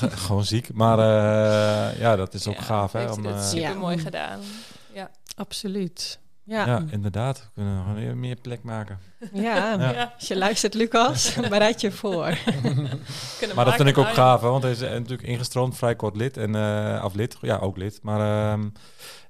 [0.09, 0.73] gewoon ziek.
[0.73, 2.91] Maar eh, ja, dat is ook Ja, gaaf.
[2.91, 4.39] Hè, heeft om, het eh, super mooi gedaan.
[4.93, 5.09] Ja.
[5.35, 6.19] absoluut.
[6.47, 6.65] Ja.
[6.65, 6.83] Ja, ja.
[6.91, 7.39] inderdaad.
[7.39, 8.99] We kunnen gewoon meer plek maken.
[9.33, 9.79] ja.
[9.79, 10.13] Ja.
[10.15, 12.37] als je luistert, Lucas, bereid je voor.
[13.39, 15.95] Kunnen Maar dat vind ik ook gaaf, hè, want hij is eh, natuurlijk ingestroomd, vrij
[15.95, 16.37] kort lid.
[16.37, 17.99] En, eh of lid, ja, ook lid.
[18.01, 18.69] Maar ehm,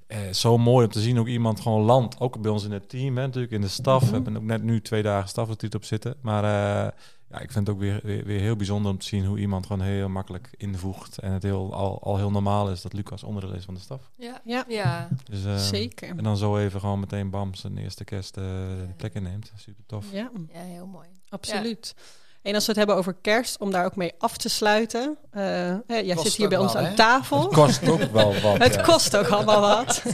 [0.07, 2.19] eh, zo mooi om te zien ook iemand gewoon land.
[2.19, 4.01] Ook bij ons in het team, hè, natuurlijk in de staf.
[4.01, 4.09] Mhm.
[4.09, 6.15] We hebben ook net nu twee dagen stafretreat op zitten.
[6.21, 6.91] Maar eh,
[7.31, 9.65] ja, ik vind het ook weer, weer, weer heel bijzonder om te zien hoe iemand
[9.65, 11.17] gewoon heel makkelijk invoegt.
[11.17, 14.01] En het heel, al, al heel normaal is dat Lucas onderdeel is van de staf.
[14.17, 14.41] Ja.
[14.43, 15.07] Ja, ja.
[15.29, 16.09] Dus, eh, zeker.
[16.09, 19.51] En dan zo even gewoon meteen bam zijn eerste kerst eh, de plek inneemt.
[19.55, 20.05] Super tof.
[20.11, 21.07] Ja, Ja, heel mooi.
[21.29, 21.95] absoluut.
[22.41, 25.17] En als we het hebben over kerst, om daar ook mee af te sluiten.
[25.31, 25.41] eh,
[25.87, 27.41] hè, jij Kost zit hier bij ons wel, aan tafel.
[27.41, 28.57] Het kost ook wel wat.
[28.67, 30.03] Het kost ook allemaal wat.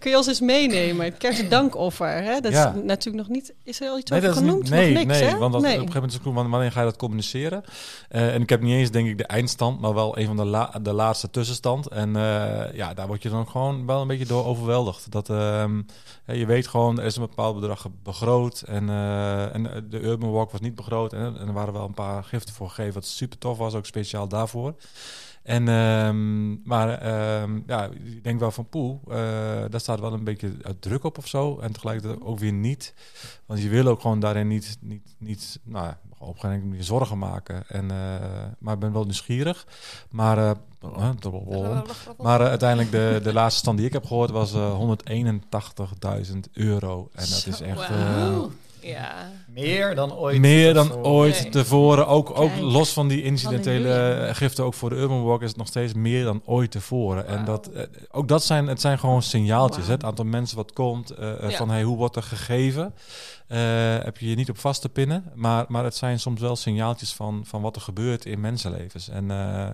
[0.00, 1.04] Kun je ons eens meenemen?
[1.04, 2.22] Het kerstdankoffer.
[2.22, 2.40] Hè?
[2.40, 2.74] Dat Ja.
[2.74, 3.54] is natuurlijk nog niet.
[3.64, 4.62] Is er al iets Nee, over genoemd?
[4.62, 5.38] niet, nee, niks, nee, hè?
[5.38, 5.70] want dat, nee.
[5.80, 7.64] op een gegeven moment is het wanneer ga je dat communiceren?
[8.08, 10.44] Eh, en ik heb niet eens, denk ik, de eindstand, maar wel een van de,
[10.44, 11.88] la- de laatste tussenstand.
[11.88, 15.10] En eh, ja, daar word je dan gewoon wel een beetje door overweldigd.
[15.12, 15.82] Dat, ehm,
[16.26, 18.60] je weet gewoon, er is een bepaald bedrag begroot.
[18.60, 21.12] En, eh, en de Urban Walk was niet begroot.
[21.12, 23.86] En, en er waren wel een paar giften voor gegeven, wat super tof was, ook
[23.86, 24.74] speciaal daarvoor.
[25.42, 30.24] En, ehm, maar ehm, ja, ik denk wel van poeh, eh, daar staat wel een
[30.24, 31.58] beetje eh, druk op of zo.
[31.58, 32.94] En tegelijkertijd ook weer niet.
[33.46, 36.84] Want je wil ook gewoon daarin niet, niet, niet nou, ja, op geen enkele manier
[36.84, 37.64] zorgen maken.
[37.68, 38.26] En, eh,
[38.58, 39.66] maar ik ben wel nieuwsgierig.
[40.10, 40.50] Maar, uh,
[42.18, 44.96] maar uiteindelijk de, de laatste stand die ik heb gehoord was uh,
[46.30, 47.08] 181.000 euro.
[47.12, 47.88] En dat is echt...
[47.88, 48.50] Wow.
[48.82, 49.30] Ja.
[49.48, 50.38] Meer dan ooit.
[50.38, 51.06] Meer dan tevoren.
[51.10, 51.50] ooit Nee.
[51.52, 52.06] tevoren.
[52.06, 52.60] Ook, ook Kijk.
[52.62, 56.24] los van die incidentele giften, ook voor de Urban Walk is het nog steeds meer
[56.24, 57.26] dan ooit tevoren.
[57.26, 59.86] En dat, eh, ook dat zijn, het zijn gewoon signaaltjes.
[59.86, 59.92] Hè?
[59.92, 61.56] Het aantal mensen wat komt, eh, eh, Ja.
[61.56, 62.94] van hey, hoe wordt er gegeven?
[63.46, 63.58] Eh,
[63.98, 65.24] heb je je niet op vast te pinnen.
[65.34, 69.08] Maar, maar het zijn soms wel signaaltjes van, van wat er gebeurt in mensenlevens.
[69.08, 69.68] En eh,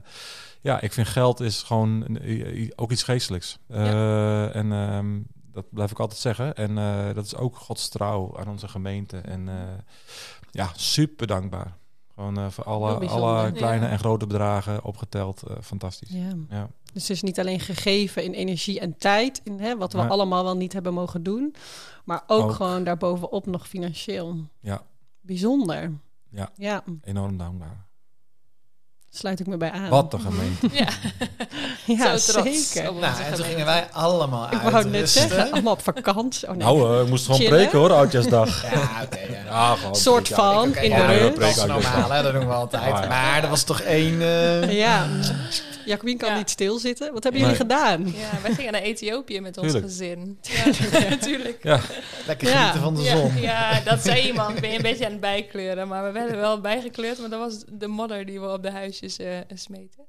[0.61, 2.19] ja, ik vind geld is gewoon
[2.77, 3.59] ook iets geestelijks.
[3.69, 5.07] Eh, En ehm,
[5.57, 6.55] dat blijf ik altijd zeggen.
[6.55, 9.19] En eh, dat is ook Gods trouw aan onze gemeente.
[9.19, 9.55] En eh,
[10.51, 11.77] ja, super dankbaar.
[12.14, 13.90] Gewoon eh, voor alle, alle kleine Ja.
[13.90, 15.42] en grote bedragen opgeteld.
[15.62, 16.09] fantastisch.
[16.11, 16.33] Ja.
[16.49, 16.69] Ja.
[16.92, 20.45] Dus het is niet alleen gegeven in energie en tijd, in, hè, wat we allemaal
[20.45, 21.55] wel niet hebben mogen doen,
[22.05, 22.53] maar ook, Ook.
[22.53, 24.37] gewoon daarbovenop nog financieel.
[24.61, 24.83] Ja.
[25.21, 25.92] Bijzonder.
[26.31, 26.51] Ja.
[26.57, 27.86] Ja, Enorm dankbaar.
[29.16, 29.88] Sluit ik me bij aan.
[29.88, 30.68] Wat een gemeente.
[30.83, 30.87] Ja,
[31.85, 32.92] Ja, zo trots zeker.
[32.94, 36.48] Nou, en toen gingen wij allemaal Ik wou net zeggen, allemaal op vakantie.
[36.48, 36.66] Oh, nee.
[36.66, 37.57] Nou, eh, ik moest gewoon Chillen?
[37.59, 38.62] preken hoor, oudjasdag.
[38.72, 39.18] Ja, oké.
[39.18, 39.44] ja.
[39.50, 42.22] Ja, soort van, in ja, de dat is uit, normaal, hè?
[42.22, 43.09] dat doen we altijd.
[43.09, 44.22] Maar er was toch één...
[44.22, 45.07] eh, Ja,
[45.87, 46.37] Jacqueline kan Ja.
[46.37, 47.12] niet stilzitten.
[47.12, 47.51] Wat hebben Nee.
[47.51, 48.07] jullie gedaan?
[48.07, 49.87] Ja, wij gingen naar Ethiopië met ons Tuurlijk.
[49.92, 50.38] gezin.
[50.42, 50.64] Ja,
[51.09, 51.62] natuurlijk.
[51.62, 51.81] Ja,
[52.27, 52.57] Lekker Ja.
[52.59, 53.40] genieten van de zon.
[53.40, 54.61] ja, dat zei iemand.
[54.61, 55.88] Ben je een beetje aan het bijkleuren.
[55.88, 57.18] Maar we werden wel bijgekleurd.
[57.18, 60.05] Maar dat was de modder die we op de huisjes eh, smeten.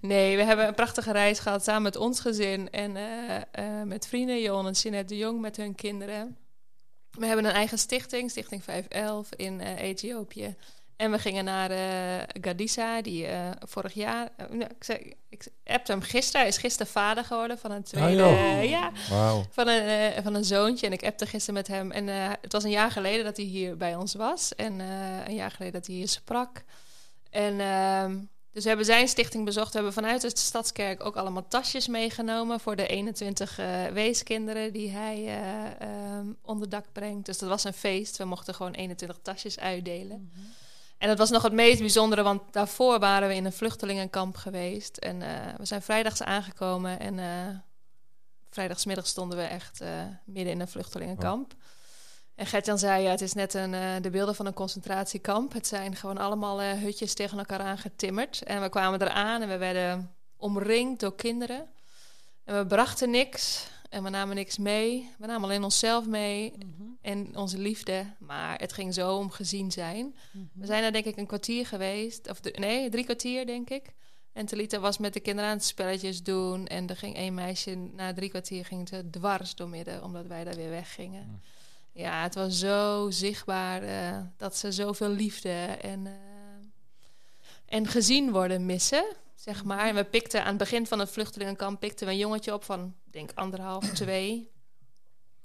[0.00, 2.70] Nee, we hebben een prachtige reis gehad samen met ons gezin.
[2.70, 6.36] En eh, eh, met vrienden, Jon en Jeanette de Jong met hun kinderen.
[7.10, 10.56] We hebben een eigen stichting, Stichting 511 in eh, Ethiopië.
[10.96, 14.28] En we gingen naar eh Gadissa, die eh, vorig jaar...
[14.36, 16.40] eh, nou, ik, zei, ik appte hem gisteren.
[16.40, 18.16] Hij is gisteren vader geworden van een tweede...
[18.16, 18.64] joh.
[18.64, 19.44] ja, wauw.
[19.50, 20.86] van een, van een zoontje.
[20.86, 21.90] En ik appte gisteren met hem.
[21.90, 24.54] En eh, het was een jaar geleden dat hij hier bij ons was.
[24.54, 26.64] En eh, een jaar geleden dat hij hier sprak.
[27.30, 28.16] En ehm,
[28.52, 29.68] dus we hebben zijn stichting bezocht.
[29.68, 32.60] We hebben vanuit de Stadskerk ook allemaal tasjes meegenomen...
[32.60, 35.38] voor de 21 eh, weeskinderen die hij
[35.78, 37.26] ehm, onder dak brengt.
[37.26, 38.16] Dus dat was een feest.
[38.16, 40.30] We mochten gewoon 21 tasjes uitdelen.
[41.04, 44.96] En dat was nog het meest bijzondere, want daarvoor waren we in een vluchtelingenkamp geweest.
[44.96, 47.26] En eh, we zijn vrijdags aangekomen en eh,
[48.50, 49.88] vrijdagsmiddag stonden we echt eh,
[50.24, 51.54] midden in een vluchtelingenkamp.
[52.34, 55.52] En Gertjan zei, ja, het is net een, de beelden van een concentratiekamp.
[55.52, 58.42] Het zijn gewoon allemaal hutjes tegen elkaar aangetimmerd.
[58.42, 61.66] En we kwamen eraan en we werden omringd door kinderen.
[62.44, 65.10] En we brachten niks en we namen niks mee.
[65.18, 66.52] We namen alleen onszelf mee
[67.00, 68.04] en onze liefde.
[68.18, 70.14] Maar het ging zo om gezien zijn.
[70.52, 72.30] We zijn daar denk ik een kwartier geweest.
[72.30, 73.94] Of nee, drie kwartier denk ik.
[74.32, 76.66] En Talita was met de kinderen aan het spelletjes doen.
[76.66, 80.02] En er ging één meisje, na drie kwartier ging ze dwars doormidden.
[80.02, 81.42] Omdat wij daar weer weggingen.
[81.92, 86.12] Ja, het was zo zichtbaar eh, dat ze zoveel liefde en, eh,
[87.66, 89.04] en gezien worden missen.
[89.44, 89.86] Zeg maar.
[89.86, 92.94] En we pikten aan het begin van het vluchtelingenkamp pikten we een jongetje op van,
[93.06, 94.52] ik denk anderhalf, twee.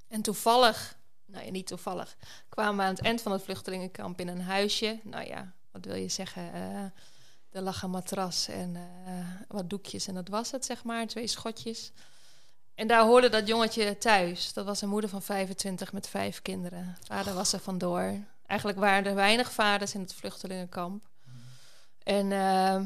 [0.07, 2.17] En toevallig, nou ja, niet toevallig,
[2.49, 4.99] kwamen we aan het eind van het vluchtelingenkamp in een huisje.
[5.03, 6.53] Nou ja, wat wil je zeggen?
[6.53, 6.83] eh,
[7.51, 9.13] er lag een matras en eh,
[9.47, 11.07] wat doekjes en dat was het, zeg maar.
[11.07, 11.91] Twee schotjes.
[12.75, 14.53] En daar hoorde dat jongetje thuis.
[14.53, 16.97] Dat was een moeder van 25 met vijf kinderen.
[17.01, 18.15] Vader was er vandoor.
[18.45, 21.07] Eigenlijk waren er weinig vaders in het vluchtelingenkamp.
[22.03, 22.81] En eh,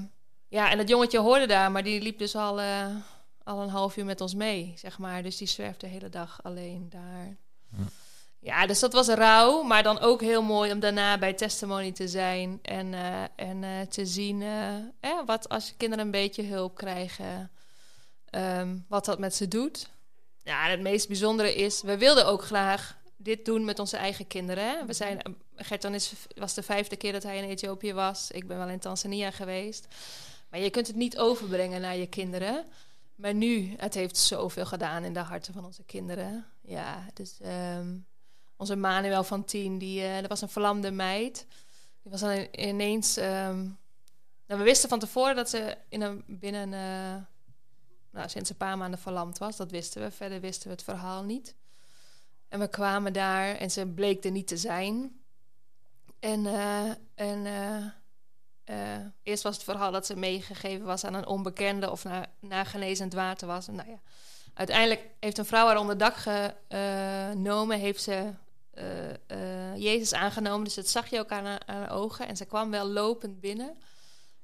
[0.54, 2.96] ja, en dat jongetje hoorde daar, maar die liep dus al, eh,
[3.44, 5.24] al een half uur met ons mee, zeg maar.
[5.24, 7.38] Dus die zwerfde de hele dag alleen daar.
[7.70, 7.84] Ja.
[8.44, 12.08] Ja, dus dat was rauw, maar dan ook heel mooi om daarna bij testimony te
[12.08, 14.42] zijn en, eh, en eh, te zien
[15.00, 17.52] eh, wat als je kinderen een beetje hulp krijgen,
[18.30, 19.90] ehm, wat dat met ze doet.
[20.44, 24.64] Ja, het meest bijzondere is, we wilden ook graag dit doen met onze eigen kinderen.
[24.64, 24.86] Hè?
[24.86, 25.22] We zijn,
[25.56, 28.32] Gertan is, was de vijfde keer dat hij in Ethiopië was.
[28.32, 29.88] Ik ben wel in Tanzania geweest.
[30.54, 32.66] Maar je kunt het niet overbrengen naar je kinderen.
[33.16, 36.46] Maar nu, het heeft zoveel gedaan in de harten van onze kinderen.
[36.62, 37.98] Ja, dus ehm,
[38.56, 41.46] onze Manuel van tien, die, eh dat was een verlamde meid.
[42.02, 43.18] Die was dan ineens...
[43.18, 43.62] ehm,
[44.48, 46.74] nou, we wisten van tevoren dat ze in een, binnen...
[46.74, 47.22] eh,
[48.12, 49.58] nou, sinds een paar maanden verlamd was.
[49.58, 50.12] Dat wisten we.
[50.12, 51.56] Verder wisten we het verhaal niet.
[52.48, 55.22] En we kwamen daar en ze bleek er niet te zijn.
[56.20, 57.46] En, eh, en
[58.64, 58.76] eh,
[59.24, 62.04] eerst was het verhaal dat ze meegegeven was aan een onbekende of
[62.40, 63.68] naar, genezend water was.
[63.68, 64.00] Nou ja,
[64.54, 68.30] uiteindelijk heeft een vrouw haar onder dak genomen, heeft ze
[68.74, 70.64] eh, eh, Jezus aangenomen.
[70.64, 72.28] Dus dat zag je ook aan haar, ogen.
[72.28, 73.76] En ze kwam wel lopend binnen.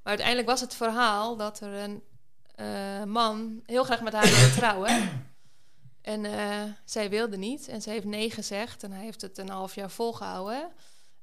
[0.04, 2.04] Maar uiteindelijk was het verhaal dat er een
[3.10, 5.28] man heel graag met haar wilde trouwen.
[6.02, 6.26] En
[6.86, 7.68] zij wilde niet.
[7.68, 8.84] En ze heeft nee gezegd.
[8.84, 10.72] En hij heeft het een half jaar volgehouden.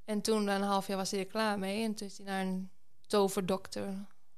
[0.05, 1.85] En toen, na een half jaar, was hij er klaar mee.
[1.85, 2.71] En toen is hij naar een
[3.07, 3.89] toverdokter,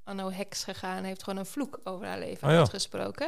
[0.04, 1.04] Anno Hex, gegaan.
[1.04, 2.58] Heeft gewoon een vloek over haar leven Oh ja.
[2.58, 3.26] uitgesproken.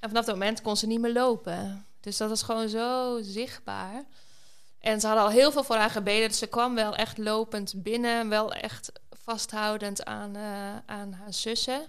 [0.00, 1.86] En vanaf dat moment kon ze niet meer lopen.
[2.00, 4.04] Dus dat was gewoon zo zichtbaar.
[4.78, 6.28] En ze hadden al heel veel voor haar gebeden.
[6.28, 8.28] Dus ze kwam wel echt lopend binnen.
[8.28, 11.86] Wel echt vasthoudend aan, eh, aan haar zussen.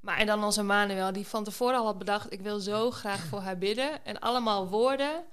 [0.00, 2.32] Maar en dan onze Manuel, die van tevoren al had bedacht...
[2.32, 4.04] ik wil zo graag voor haar bidden.
[4.04, 5.24] En allemaal woorden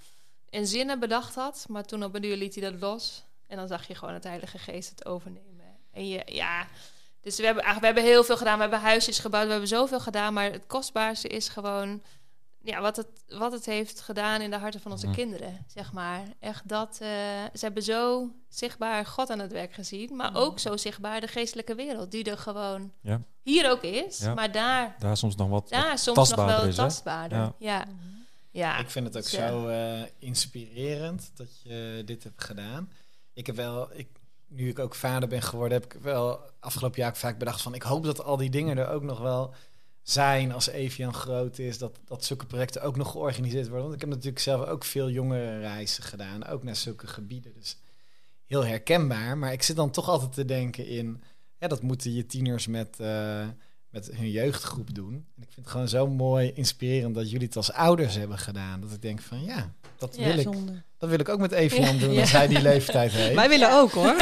[0.49, 1.65] en zinnen bedacht had.
[1.67, 3.23] Maar toen op een duur liet hij dat los.
[3.47, 5.54] En dan zag je gewoon het Heilige Geest het overnemen.
[5.95, 6.67] En je, ja...
[7.21, 8.55] Dus we hebben, eigenlijk, we hebben heel veel gedaan.
[8.55, 9.45] We hebben huisjes gebouwd.
[9.45, 10.33] We hebben zoveel gedaan.
[10.33, 12.01] Maar het kostbaarste is gewoon...
[12.61, 15.15] Ja, wat het, wat het heeft gedaan in de harten van onze Mhm.
[15.15, 16.21] kinderen, zeg maar.
[16.39, 16.89] Echt dat...
[17.01, 17.07] eh,
[17.53, 20.15] ze hebben zo zichtbaar God aan het werk gezien.
[20.15, 20.39] Maar Mhm.
[20.39, 22.11] ook zo zichtbaar de geestelijke wereld.
[22.11, 23.21] Die er gewoon Ja.
[23.41, 24.17] hier ook is.
[24.19, 24.33] Ja.
[24.33, 26.83] Maar daar, Daar soms nog wat, daar wat soms nog wel is, hè?
[26.83, 27.37] tastbaarder.
[27.37, 27.53] Ja.
[27.59, 27.85] Ja.
[28.51, 28.77] Ja.
[28.77, 32.91] Ik vind het ook dus, zo eh, inspirerend dat je dit hebt gedaan.
[33.33, 34.07] Ik heb wel, ik,
[34.47, 37.73] nu ik ook vader ben geworden, heb ik wel afgelopen jaar vaak bedacht van...
[37.73, 39.53] ik hoop dat al die dingen er ook nog wel
[40.01, 41.77] zijn als Evian groot is.
[41.77, 43.83] Dat, dat zulke projecten ook nog georganiseerd worden.
[43.83, 46.45] Want ik heb natuurlijk zelf ook veel jongere reizen gedaan.
[46.45, 47.53] Ook naar zulke gebieden.
[47.53, 47.77] Dus
[48.45, 49.37] heel herkenbaar.
[49.37, 51.23] Maar ik zit dan toch altijd te denken in...
[51.57, 53.47] Dat moeten je tieners met, eh,
[53.95, 55.13] met hun jeugdgroep doen.
[55.13, 58.81] En ik vind het gewoon zo mooi, inspirerend dat jullie het als ouders hebben gedaan.
[58.81, 60.25] Dat ik denk van ja, dat, Ja.
[60.25, 60.47] wil, ik,
[60.97, 61.99] dat wil ik ook met Evian Ja.
[62.05, 62.21] doen Ja.
[62.21, 63.35] als hij die leeftijd heeft.
[63.35, 64.15] Wij willen ook hoor.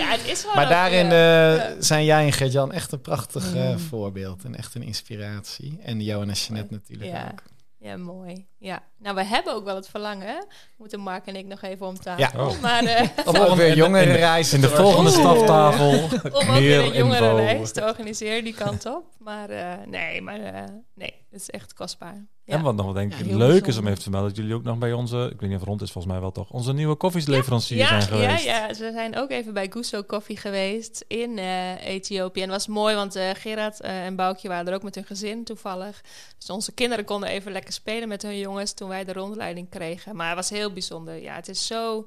[0.00, 1.56] ja, het is Maar ook, daarin ja.
[1.56, 3.78] eh, zijn jij en Gert-Jan echt een prachtig eh, Ja.
[3.78, 5.78] voorbeeld en echt een inspiratie.
[5.82, 7.28] En Johan en Jeanette natuurlijk Ja.
[7.32, 7.42] ook.
[7.86, 8.46] Ja, mooi.
[8.58, 8.82] Ja.
[8.98, 10.26] Nou, we hebben ook wel het verlangen.
[10.26, 10.38] hè?
[10.76, 12.40] Moeten Mark en ik nog even om tafel.
[12.40, 12.46] Ja.
[12.46, 12.60] Oh.
[12.60, 15.18] Maar eh, Om ook weer jongere reizen In de te volgende Oeh.
[15.18, 17.36] staftafel om ook weer meer een jongere info.
[17.36, 19.04] reis te organiseren die kant op.
[19.18, 20.62] Maar eh, nee, maar eh,
[20.94, 22.26] nee, het is echt kostbaar.
[22.46, 24.62] En wat nog wel denk ik leuk is om even te melden, dat jullie ook
[24.62, 26.94] nog bij onze, ik weet niet of rond is volgens mij wel toch, onze nieuwe
[26.94, 28.44] koffieleverancier ja, zijn geweest.
[28.44, 32.42] Ja, ja, ze zijn ook even bij Gusto Coffee geweest in eh, Ethiopië.
[32.42, 35.04] En het was mooi, want eh, Gerard eh, en Boukje waren er ook met hun
[35.04, 36.00] gezin toevallig.
[36.38, 40.16] Dus onze kinderen konden even lekker spelen met hun jongens toen wij de rondleiding kregen.
[40.16, 41.22] Maar het was heel bijzonder.
[41.22, 42.06] Ja, het is zo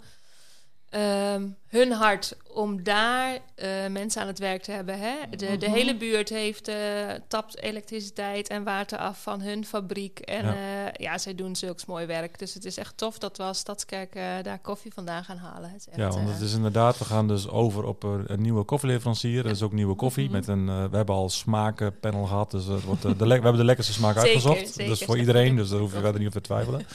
[0.90, 5.00] ehm, hun hart om daar eh, mensen aan het werk te hebben.
[5.00, 5.14] Hè?
[5.30, 5.76] De, de Mhm.
[5.76, 6.76] hele buurt heeft, eh,
[7.28, 10.20] tapt elektriciteit en water af van hun fabriek.
[10.20, 10.54] En Ja.
[10.54, 12.40] ja, ja zij doen zulks mooi werk.
[12.40, 15.70] Dus het is echt tof dat we als Stadskerk eh, daar koffie vandaan gaan halen.
[15.70, 18.26] Het is echt, Ja, want eh, het is inderdaad, we gaan dus over op een,
[18.42, 19.46] nieuwe koffieleverancier.
[19.46, 20.34] Er is ook nieuwe koffie Mhm.
[20.34, 23.58] met een, eh, we hebben al smakenpanel gehad, dus het wordt, eh, de we hebben
[23.58, 24.68] de lekkerste smaak Zeker, uitgezocht.
[24.74, 24.86] zeker.
[24.92, 26.86] Dus voor iedereen, dus daar hoef je verder niet op te twijfelen.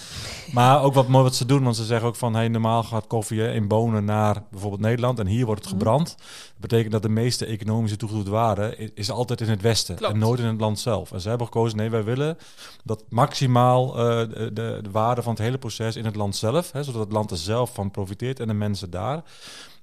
[0.52, 3.06] Maar ook wat mooi wat ze doen, want ze zeggen ook van, hey, normaal gaat
[3.06, 5.78] koffie in bonen naar bijvoorbeeld Nederland en hier wordt het Mhm.
[5.82, 6.08] gebrand.
[6.18, 10.12] Dat betekent dat de meeste economische toegevoegde waarde is altijd in het westen Klopt.
[10.12, 11.12] en nooit in het land zelf.
[11.12, 12.38] En ze hebben gekozen, nee, wij willen
[12.84, 16.72] dat maximaal eh, de, de, de waarde van het hele proces in het land zelf,
[16.72, 19.22] hè, zodat het land er zelf van profiteert en de mensen daar.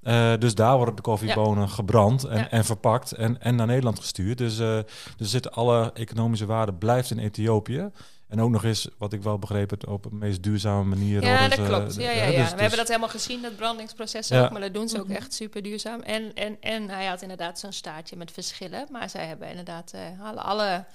[0.01, 2.49] Eh, dus daar worden de koffiebonen gebrand en, Ja.
[2.49, 4.37] en verpakt en, en naar Nederland gestuurd.
[4.37, 4.77] Dus, eh
[5.17, 7.89] dus zit alle economische waarde blijft in Ethiopië.
[8.31, 11.23] En ook nog eens, wat ik wel begrepen, het op een meest duurzame manier.
[11.23, 11.95] Ja, dat ze- klopt.
[11.95, 12.25] Ja, ja, hè, ja.
[12.25, 14.43] dus- we dus- hebben dat helemaal gezien, dat brandingsproces Ja.
[14.43, 14.51] ook.
[14.51, 15.15] Maar dat doen ze ook Mhm.
[15.15, 16.01] echt super duurzaam.
[16.01, 18.87] En, en, en hij had inderdaad zo'n staartje met verschillen.
[18.91, 20.85] Maar zij hebben inderdaad eh, halen alle...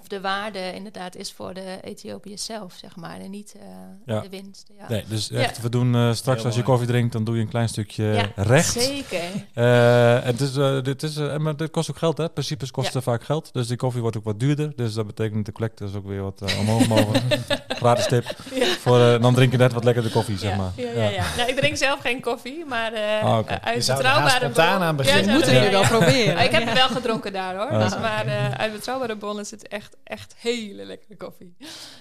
[0.00, 3.20] Of de waarde inderdaad is voor de Ethiopiërs zelf, zeg maar.
[3.20, 3.66] En niet eh,
[4.06, 4.20] Ja.
[4.20, 4.70] de winst.
[4.78, 5.38] Ja, Nee, dus Ja.
[5.40, 7.68] echt, we doen eh, straks Heel als je koffie drinkt, dan doe je een klein
[7.68, 8.72] stukje Ja, recht.
[8.72, 9.20] Zeker.
[9.54, 12.28] Eh, en het is, eh, dit is, maar dit kost ook geld, hè?
[12.28, 13.10] Principes kosten Ja.
[13.10, 13.52] vaak geld.
[13.52, 14.72] Dus die koffie wordt ook wat duurder.
[14.76, 17.22] Dus dat betekent dat de collectors ook weer wat omhoog mogen.
[17.68, 18.24] Gratis tip.
[18.54, 18.66] Ja.
[18.66, 20.70] Voor, dan drink je net wat lekkerder koffie, zeg ja, maar.
[20.76, 21.24] Ja, ja, ja.
[21.36, 24.82] Nou, ik drink zelf geen koffie, maar eh Ah, eh, uit er betrouwbare spontaan bron-
[24.88, 25.24] aan beginnen.
[25.24, 26.38] Ja, Moeten jullie wel proberen.
[26.44, 27.78] Ik heb het wel gedronken daar hoor.
[27.80, 31.54] Dus, maar eh, uit betrouwbare bronnen is het echt, echt hele lekkere koffie.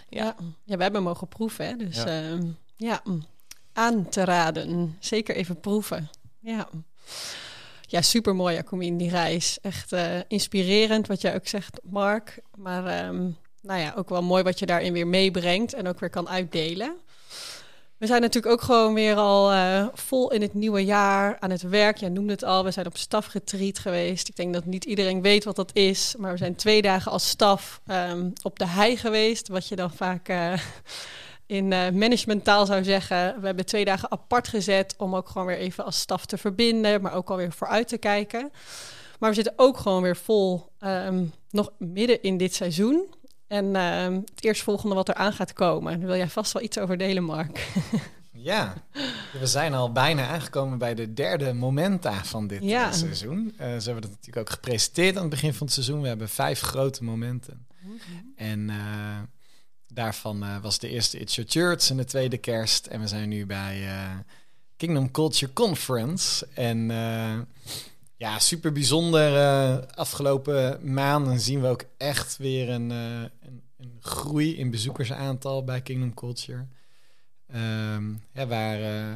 [0.09, 0.35] Ja.
[0.65, 0.77] Ja.
[0.77, 1.65] we hebben mogen proeven.
[1.65, 1.75] Hè?
[1.75, 2.09] Dus Ja.
[2.09, 2.37] ja,
[2.77, 3.25] ja mm,
[3.73, 4.97] aan te raden.
[4.99, 6.09] Zeker even proeven.
[6.39, 6.69] Ja,
[7.81, 9.59] ja super mooi, Jacomien, die reis.
[9.61, 12.39] Echt eh, inspirerend, wat jij ook zegt, Mark.
[12.55, 13.29] Maar ehm,
[13.61, 16.95] nou ja, ook wel mooi wat je daarin weer meebrengt en ook weer kan uitdelen.
[17.99, 21.61] We zijn natuurlijk ook gewoon weer al eh, vol in het nieuwe jaar aan het
[21.61, 21.97] werk.
[21.97, 24.27] Jij noemde het al, we zijn op stafgetreat geweest.
[24.27, 26.15] Ik denk dat niet iedereen weet wat dat is.
[26.17, 29.47] Maar we zijn twee dagen als staf ehm, op de hei geweest.
[29.47, 30.53] Wat je dan vaak eh,
[31.57, 33.39] in eh, managementtaal zou zeggen.
[33.39, 37.01] We hebben twee dagen apart gezet om ook gewoon weer even als staf te verbinden.
[37.01, 38.51] Maar ook alweer vooruit te kijken.
[39.19, 43.07] Maar we zitten ook gewoon weer vol ehm, nog midden in dit seizoen.
[43.49, 45.99] En ehm, het eerstvolgende wat er aan gaat komen.
[45.99, 47.67] Daar wil jij vast wel iets over delen, Mark.
[48.41, 48.73] Ja,
[49.39, 52.87] we zijn al bijna aangekomen bij de derde momenta van dit Ja.
[52.87, 53.53] eh, seizoen.
[53.57, 56.01] Eh, zo hebben dat natuurlijk ook gepresenteerd aan het begin van het seizoen.
[56.01, 57.67] We hebben vijf grote momenten.
[58.35, 58.75] En eh,
[59.87, 62.85] daarvan was de eerste It's Your Church en de tweede kerst.
[62.85, 63.83] En we zijn nu bij
[64.77, 66.47] Kingdom Culture Conference.
[66.53, 66.87] En
[68.19, 69.35] ja, super bijzonder.
[69.35, 75.63] eh, afgelopen maanden zien we ook echt weer een, eh, een, een groei in bezoekersaantal
[75.63, 76.65] bij Kingdom Culture.
[77.47, 79.15] Ehm, ja, waar, eh,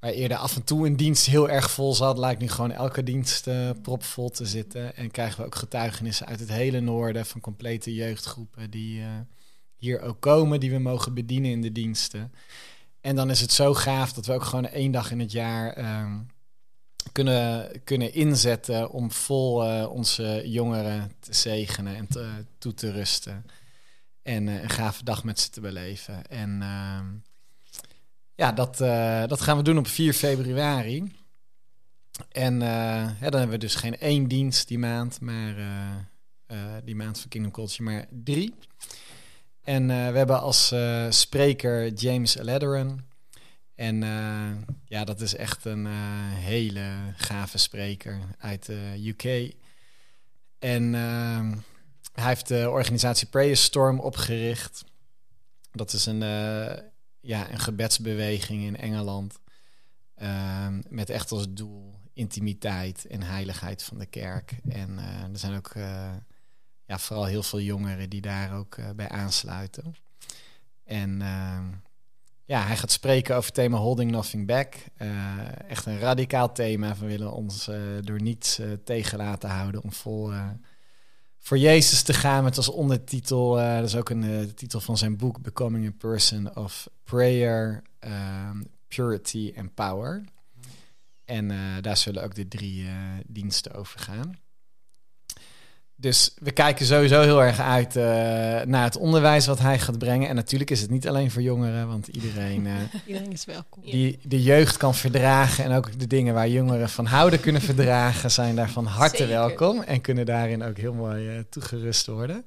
[0.00, 3.02] waar eerder af en toe een dienst heel erg vol zat, lijkt nu gewoon elke
[3.02, 3.48] dienst
[3.82, 4.96] propvol te zitten.
[4.96, 9.02] En krijgen we ook getuigenissen uit het hele noorden van complete jeugdgroepen die
[9.76, 12.32] hier ook komen, die we mogen bedienen in de diensten.
[13.00, 15.72] En dan is het zo gaaf dat we ook gewoon één dag in het jaar
[15.72, 16.18] ehm,
[17.12, 23.46] kunnen, kunnen inzetten om vol eh, onze jongeren te zegenen en te, toe te rusten.
[24.22, 26.26] En eh, een gave dag met ze te beleven.
[26.26, 27.06] En ehm,
[28.34, 31.12] ja, dat, eh, dat gaan we doen op 4 februari.
[32.28, 35.54] En dan hebben we dus geen één dienst die maand, maar
[36.84, 38.54] die maand van Kingdom Culture, maar drie.
[39.62, 40.74] En we hebben als
[41.08, 43.11] spreker James Lederan.
[43.74, 44.50] En eh,
[44.84, 45.92] ja, dat is echt een eh,
[46.34, 49.54] hele gave spreker uit de UK.
[50.58, 51.56] En ehm,
[52.12, 54.84] hij heeft de organisatie Prayer Storm opgericht.
[55.70, 56.82] Dat is een, eh,
[57.20, 59.40] ja, een gebedsbeweging in Engeland.
[60.14, 64.56] Ehm, met echt als doel intimiteit en heiligheid van de kerk.
[64.68, 66.12] En eh, er zijn ook eh,
[66.86, 69.94] ja, vooral heel veel jongeren die daar ook eh, bij aansluiten.
[70.84, 71.41] En ehm,
[72.44, 74.74] ja, hij gaat spreken over het thema Holding Nothing Back.
[74.96, 76.96] Eh, echt een radicaal thema.
[76.96, 80.32] We willen ons eh, door niets eh, tegen laten houden om vol
[81.38, 82.44] voor Jezus te gaan.
[82.44, 86.88] Met als ondertitel, dat is ook een titel van zijn boek, Becoming a Person of
[87.04, 90.24] Prayer, ehm, Purity and Power.
[91.24, 92.88] En eh, daar zullen ook de drie
[93.26, 94.38] diensten over gaan.
[96.02, 98.02] Dus we kijken sowieso heel erg uit eh,
[98.64, 100.28] naar het onderwijs wat hij gaat brengen.
[100.28, 102.72] En natuurlijk is het niet alleen voor jongeren, want iedereen eh,
[103.06, 103.82] Iedereen is welkom.
[103.84, 108.30] die de jeugd kan verdragen en ook de dingen waar jongeren van houden kunnen verdragen,
[108.30, 109.32] zijn daar van harte Zeker.
[109.32, 112.44] welkom en kunnen daarin ook heel mooi eh, toegerust worden.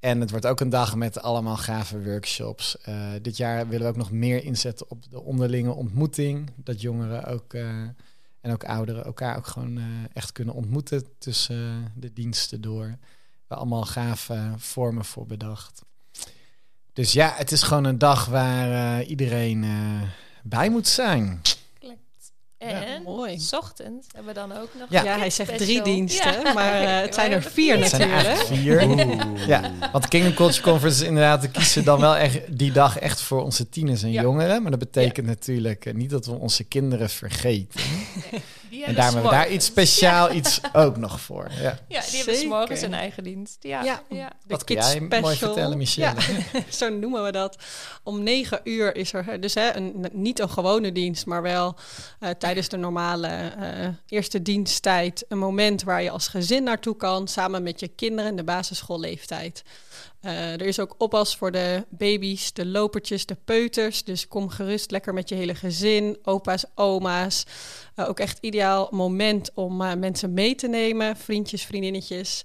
[0.00, 2.76] En het wordt ook een dag met allemaal gave workshops.
[3.22, 6.50] Dit jaar willen we ook nog meer inzetten op de onderlinge ontmoeting.
[6.56, 7.54] Dat jongeren ook
[8.42, 12.96] en ook ouderen elkaar ook gewoon eh, echt kunnen ontmoeten tussen eh, de diensten door.
[13.46, 15.82] We allemaal gave vormen voor bedacht.
[16.92, 20.02] Dus ja, het is gewoon een dag waar eh, iedereen eh,
[20.42, 21.40] bij moet zijn.
[22.62, 23.38] En mooi.
[23.38, 24.86] s ochtends hebben we dan ook nog...
[24.90, 25.02] Ja.
[25.04, 25.82] Ja, hij zegt Special.
[25.82, 26.52] drie diensten, Ja.
[26.52, 28.80] maar eh, het zijn er vier Het zijn er natuurlijk.
[28.80, 29.48] eigenlijk vier.
[29.48, 32.98] Ja, want de Kingdom Culture Conference is inderdaad, we kiezen dan wel echt die dag
[32.98, 34.22] echt voor onze tieners en Ja.
[34.22, 34.62] jongeren.
[34.62, 37.80] Maar dat betekent natuurlijk eh, niet dat we onze kinderen vergeten.
[38.86, 41.50] En daarom hebben we daar iets speciaal iets ook nog voor.
[41.60, 41.78] Ja.
[41.88, 43.56] Ja, die hebben s'morgens een eigen dienst.
[43.60, 44.02] Ja, Ja.
[44.08, 44.28] ja.
[44.28, 45.52] De Wat kun jij mooi Special.
[45.52, 46.20] vertellen, Michelle?
[46.52, 47.56] Ja, zo noemen we dat.
[48.02, 51.74] Om negen uur is er dus hè, een, niet een gewone dienst, maar wel
[52.18, 57.28] eh, tijdens de normale eh, eerste diensttijd een moment waar je als gezin naartoe kan,
[57.28, 59.62] samen met je kinderen in de basisschoolleeftijd.
[60.22, 64.04] Eh, er is ook oppas voor de baby's, de lopertjes, de peuters.
[64.04, 67.46] Dus kom gerust lekker met je hele gezin, opa's, oma's.
[67.94, 72.42] Eh, ook echt ideaal moment om eh, mensen mee te nemen, vriendjes, vriendinnetjes.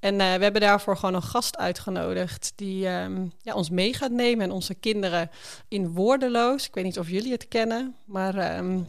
[0.00, 4.44] En we hebben daarvoor gewoon een gast uitgenodigd die ehm, ja, ons mee gaat nemen
[4.44, 5.30] en onze kinderen
[5.68, 6.66] in Woordeloos.
[6.66, 8.80] Ik weet niet of jullie het kennen, maar ehm,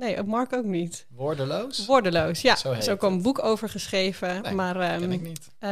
[0.00, 1.06] nee, Mark ook niet.
[1.16, 1.86] Woordeloos?
[1.86, 2.56] Woordeloos, ja.
[2.56, 4.42] Zo is ook een boek over geschreven.
[4.42, 5.48] Nee, maar ehm, ik niet.
[5.58, 5.70] eh,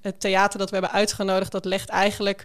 [0.00, 2.44] het theater dat we hebben uitgenodigd, dat legt eigenlijk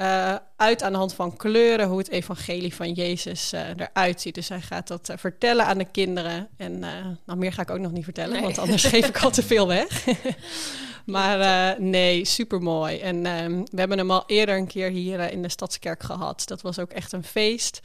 [0.00, 4.34] eh, uit aan de hand van kleuren hoe het evangelie van Jezus eh, eruit ziet.
[4.34, 6.48] Dus hij gaat dat eh, vertellen aan de kinderen.
[6.56, 6.78] En
[7.26, 8.42] nou, meer ga ik ook nog niet vertellen, Nee.
[8.42, 10.06] want anders geef ik al te veel weg.
[11.04, 12.98] maar nee, super mooi.
[12.98, 16.42] En ehm, we hebben hem al eerder een keer hier in de Stadskerk gehad.
[16.46, 17.80] Dat was ook echt een feest.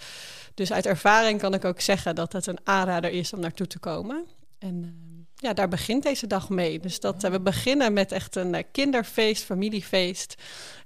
[0.54, 3.80] Dus uit ervaring kan ik ook zeggen dat het een aanrader is om naartoe te
[3.80, 4.26] komen.
[4.60, 6.80] En ehm, ja, daar begint deze dag mee.
[6.80, 10.36] Dus dat, we beginnen met echt een kinderfeest, familiefeest.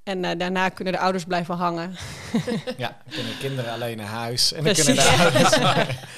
[0.10, 1.96] En eh, daarna kunnen de ouders blijven hangen.
[2.78, 4.54] Ja, dan kunnen kinderen alleen naar huis.
[4.54, 4.86] En dan Precies.
[4.96, 5.58] kunnen de ouders...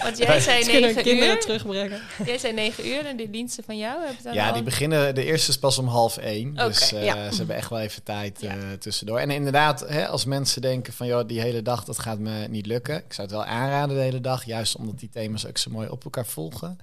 [0.04, 1.40] Want jij zei negen kinderen uur.
[1.42, 2.02] terugbrengen.
[2.26, 5.16] Jij zei negen uur en die diensten van jou hebben dan Ja, al- die beginnen,
[5.16, 6.52] de eerste is pas om half één.
[6.52, 7.32] Oké, dus eh, ja.
[7.32, 8.50] ze hebben echt wel even tijd Ja.
[8.50, 9.20] eh, tussendoor.
[9.20, 11.08] En inderdaad, hè, als mensen denken van...
[11.08, 12.96] joh, die hele dag, dat gaat me niet lukken.
[12.98, 14.46] Ik zou het wel aanraden de hele dag.
[14.46, 16.78] Juist omdat die thema's ook zo mooi op elkaar volgen.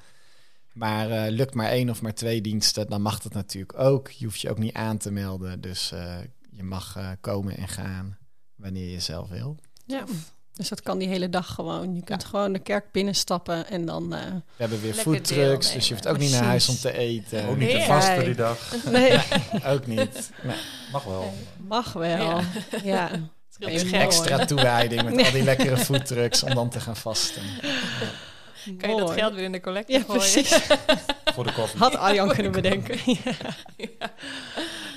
[0.73, 4.11] Maar eh, lukt maar één of maar twee diensten, dan mag dat natuurlijk ook.
[4.11, 5.61] Je hoeft je ook niet aan te melden.
[5.61, 6.15] Dus eh,
[6.59, 8.19] je mag eh, komen en gaan
[8.57, 9.57] wanneer je zelf wil.
[9.87, 10.05] Ja.
[10.53, 11.95] Dus dat kan die hele dag gewoon.
[11.95, 14.15] Je kunt gewoon de kerk binnenstappen en dan...
[14.15, 17.47] eh, We hebben weer foodtrucks, dus je hoeft ook niet naar huis om te eten.
[17.49, 17.87] Ook niet te Nee.
[17.87, 18.75] vasten die dag.
[18.91, 19.19] nee,
[19.67, 20.31] Ook niet.
[20.43, 20.57] Nee.
[20.93, 21.35] Mag wel.
[21.57, 22.41] mag wel.
[22.85, 23.11] Ja.
[23.59, 23.93] Geld.
[23.93, 27.43] Extra toewijding met al die lekkere foodtrucks om dan te gaan vasten.
[28.79, 30.21] Kan je dat geld weer in de collecte Ja, gooien?
[30.21, 30.61] precies.
[31.35, 31.79] Voor de koffie.
[31.79, 32.99] Had Arjan kunnen bedenken.
[33.77, 34.11] Ja.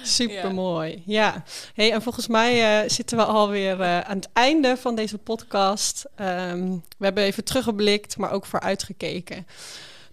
[0.04, 1.04] Super mooi.
[1.06, 1.43] Ja.
[1.74, 6.06] Hey, en volgens mij eh, zitten we alweer eh aan het einde van deze podcast.
[6.16, 9.47] Ehm, we hebben even teruggeblikt, maar ook vooruitgekeken.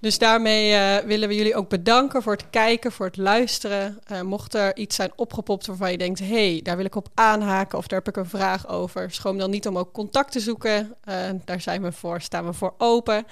[0.01, 4.01] Dus daarmee eh, willen we jullie ook bedanken voor het kijken, voor het luisteren.
[4.23, 7.87] Mocht er iets zijn opgepopt waarvan je denkt: hey, daar wil ik op aanhaken of
[7.87, 10.97] daar heb ik een vraag over, schroom dan niet om ook contact te zoeken.
[11.45, 13.27] Daar zijn we voor, staan we voor open.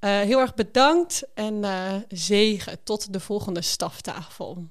[0.00, 1.64] Heel erg bedankt en
[2.08, 4.70] zegen tot de volgende staftafel.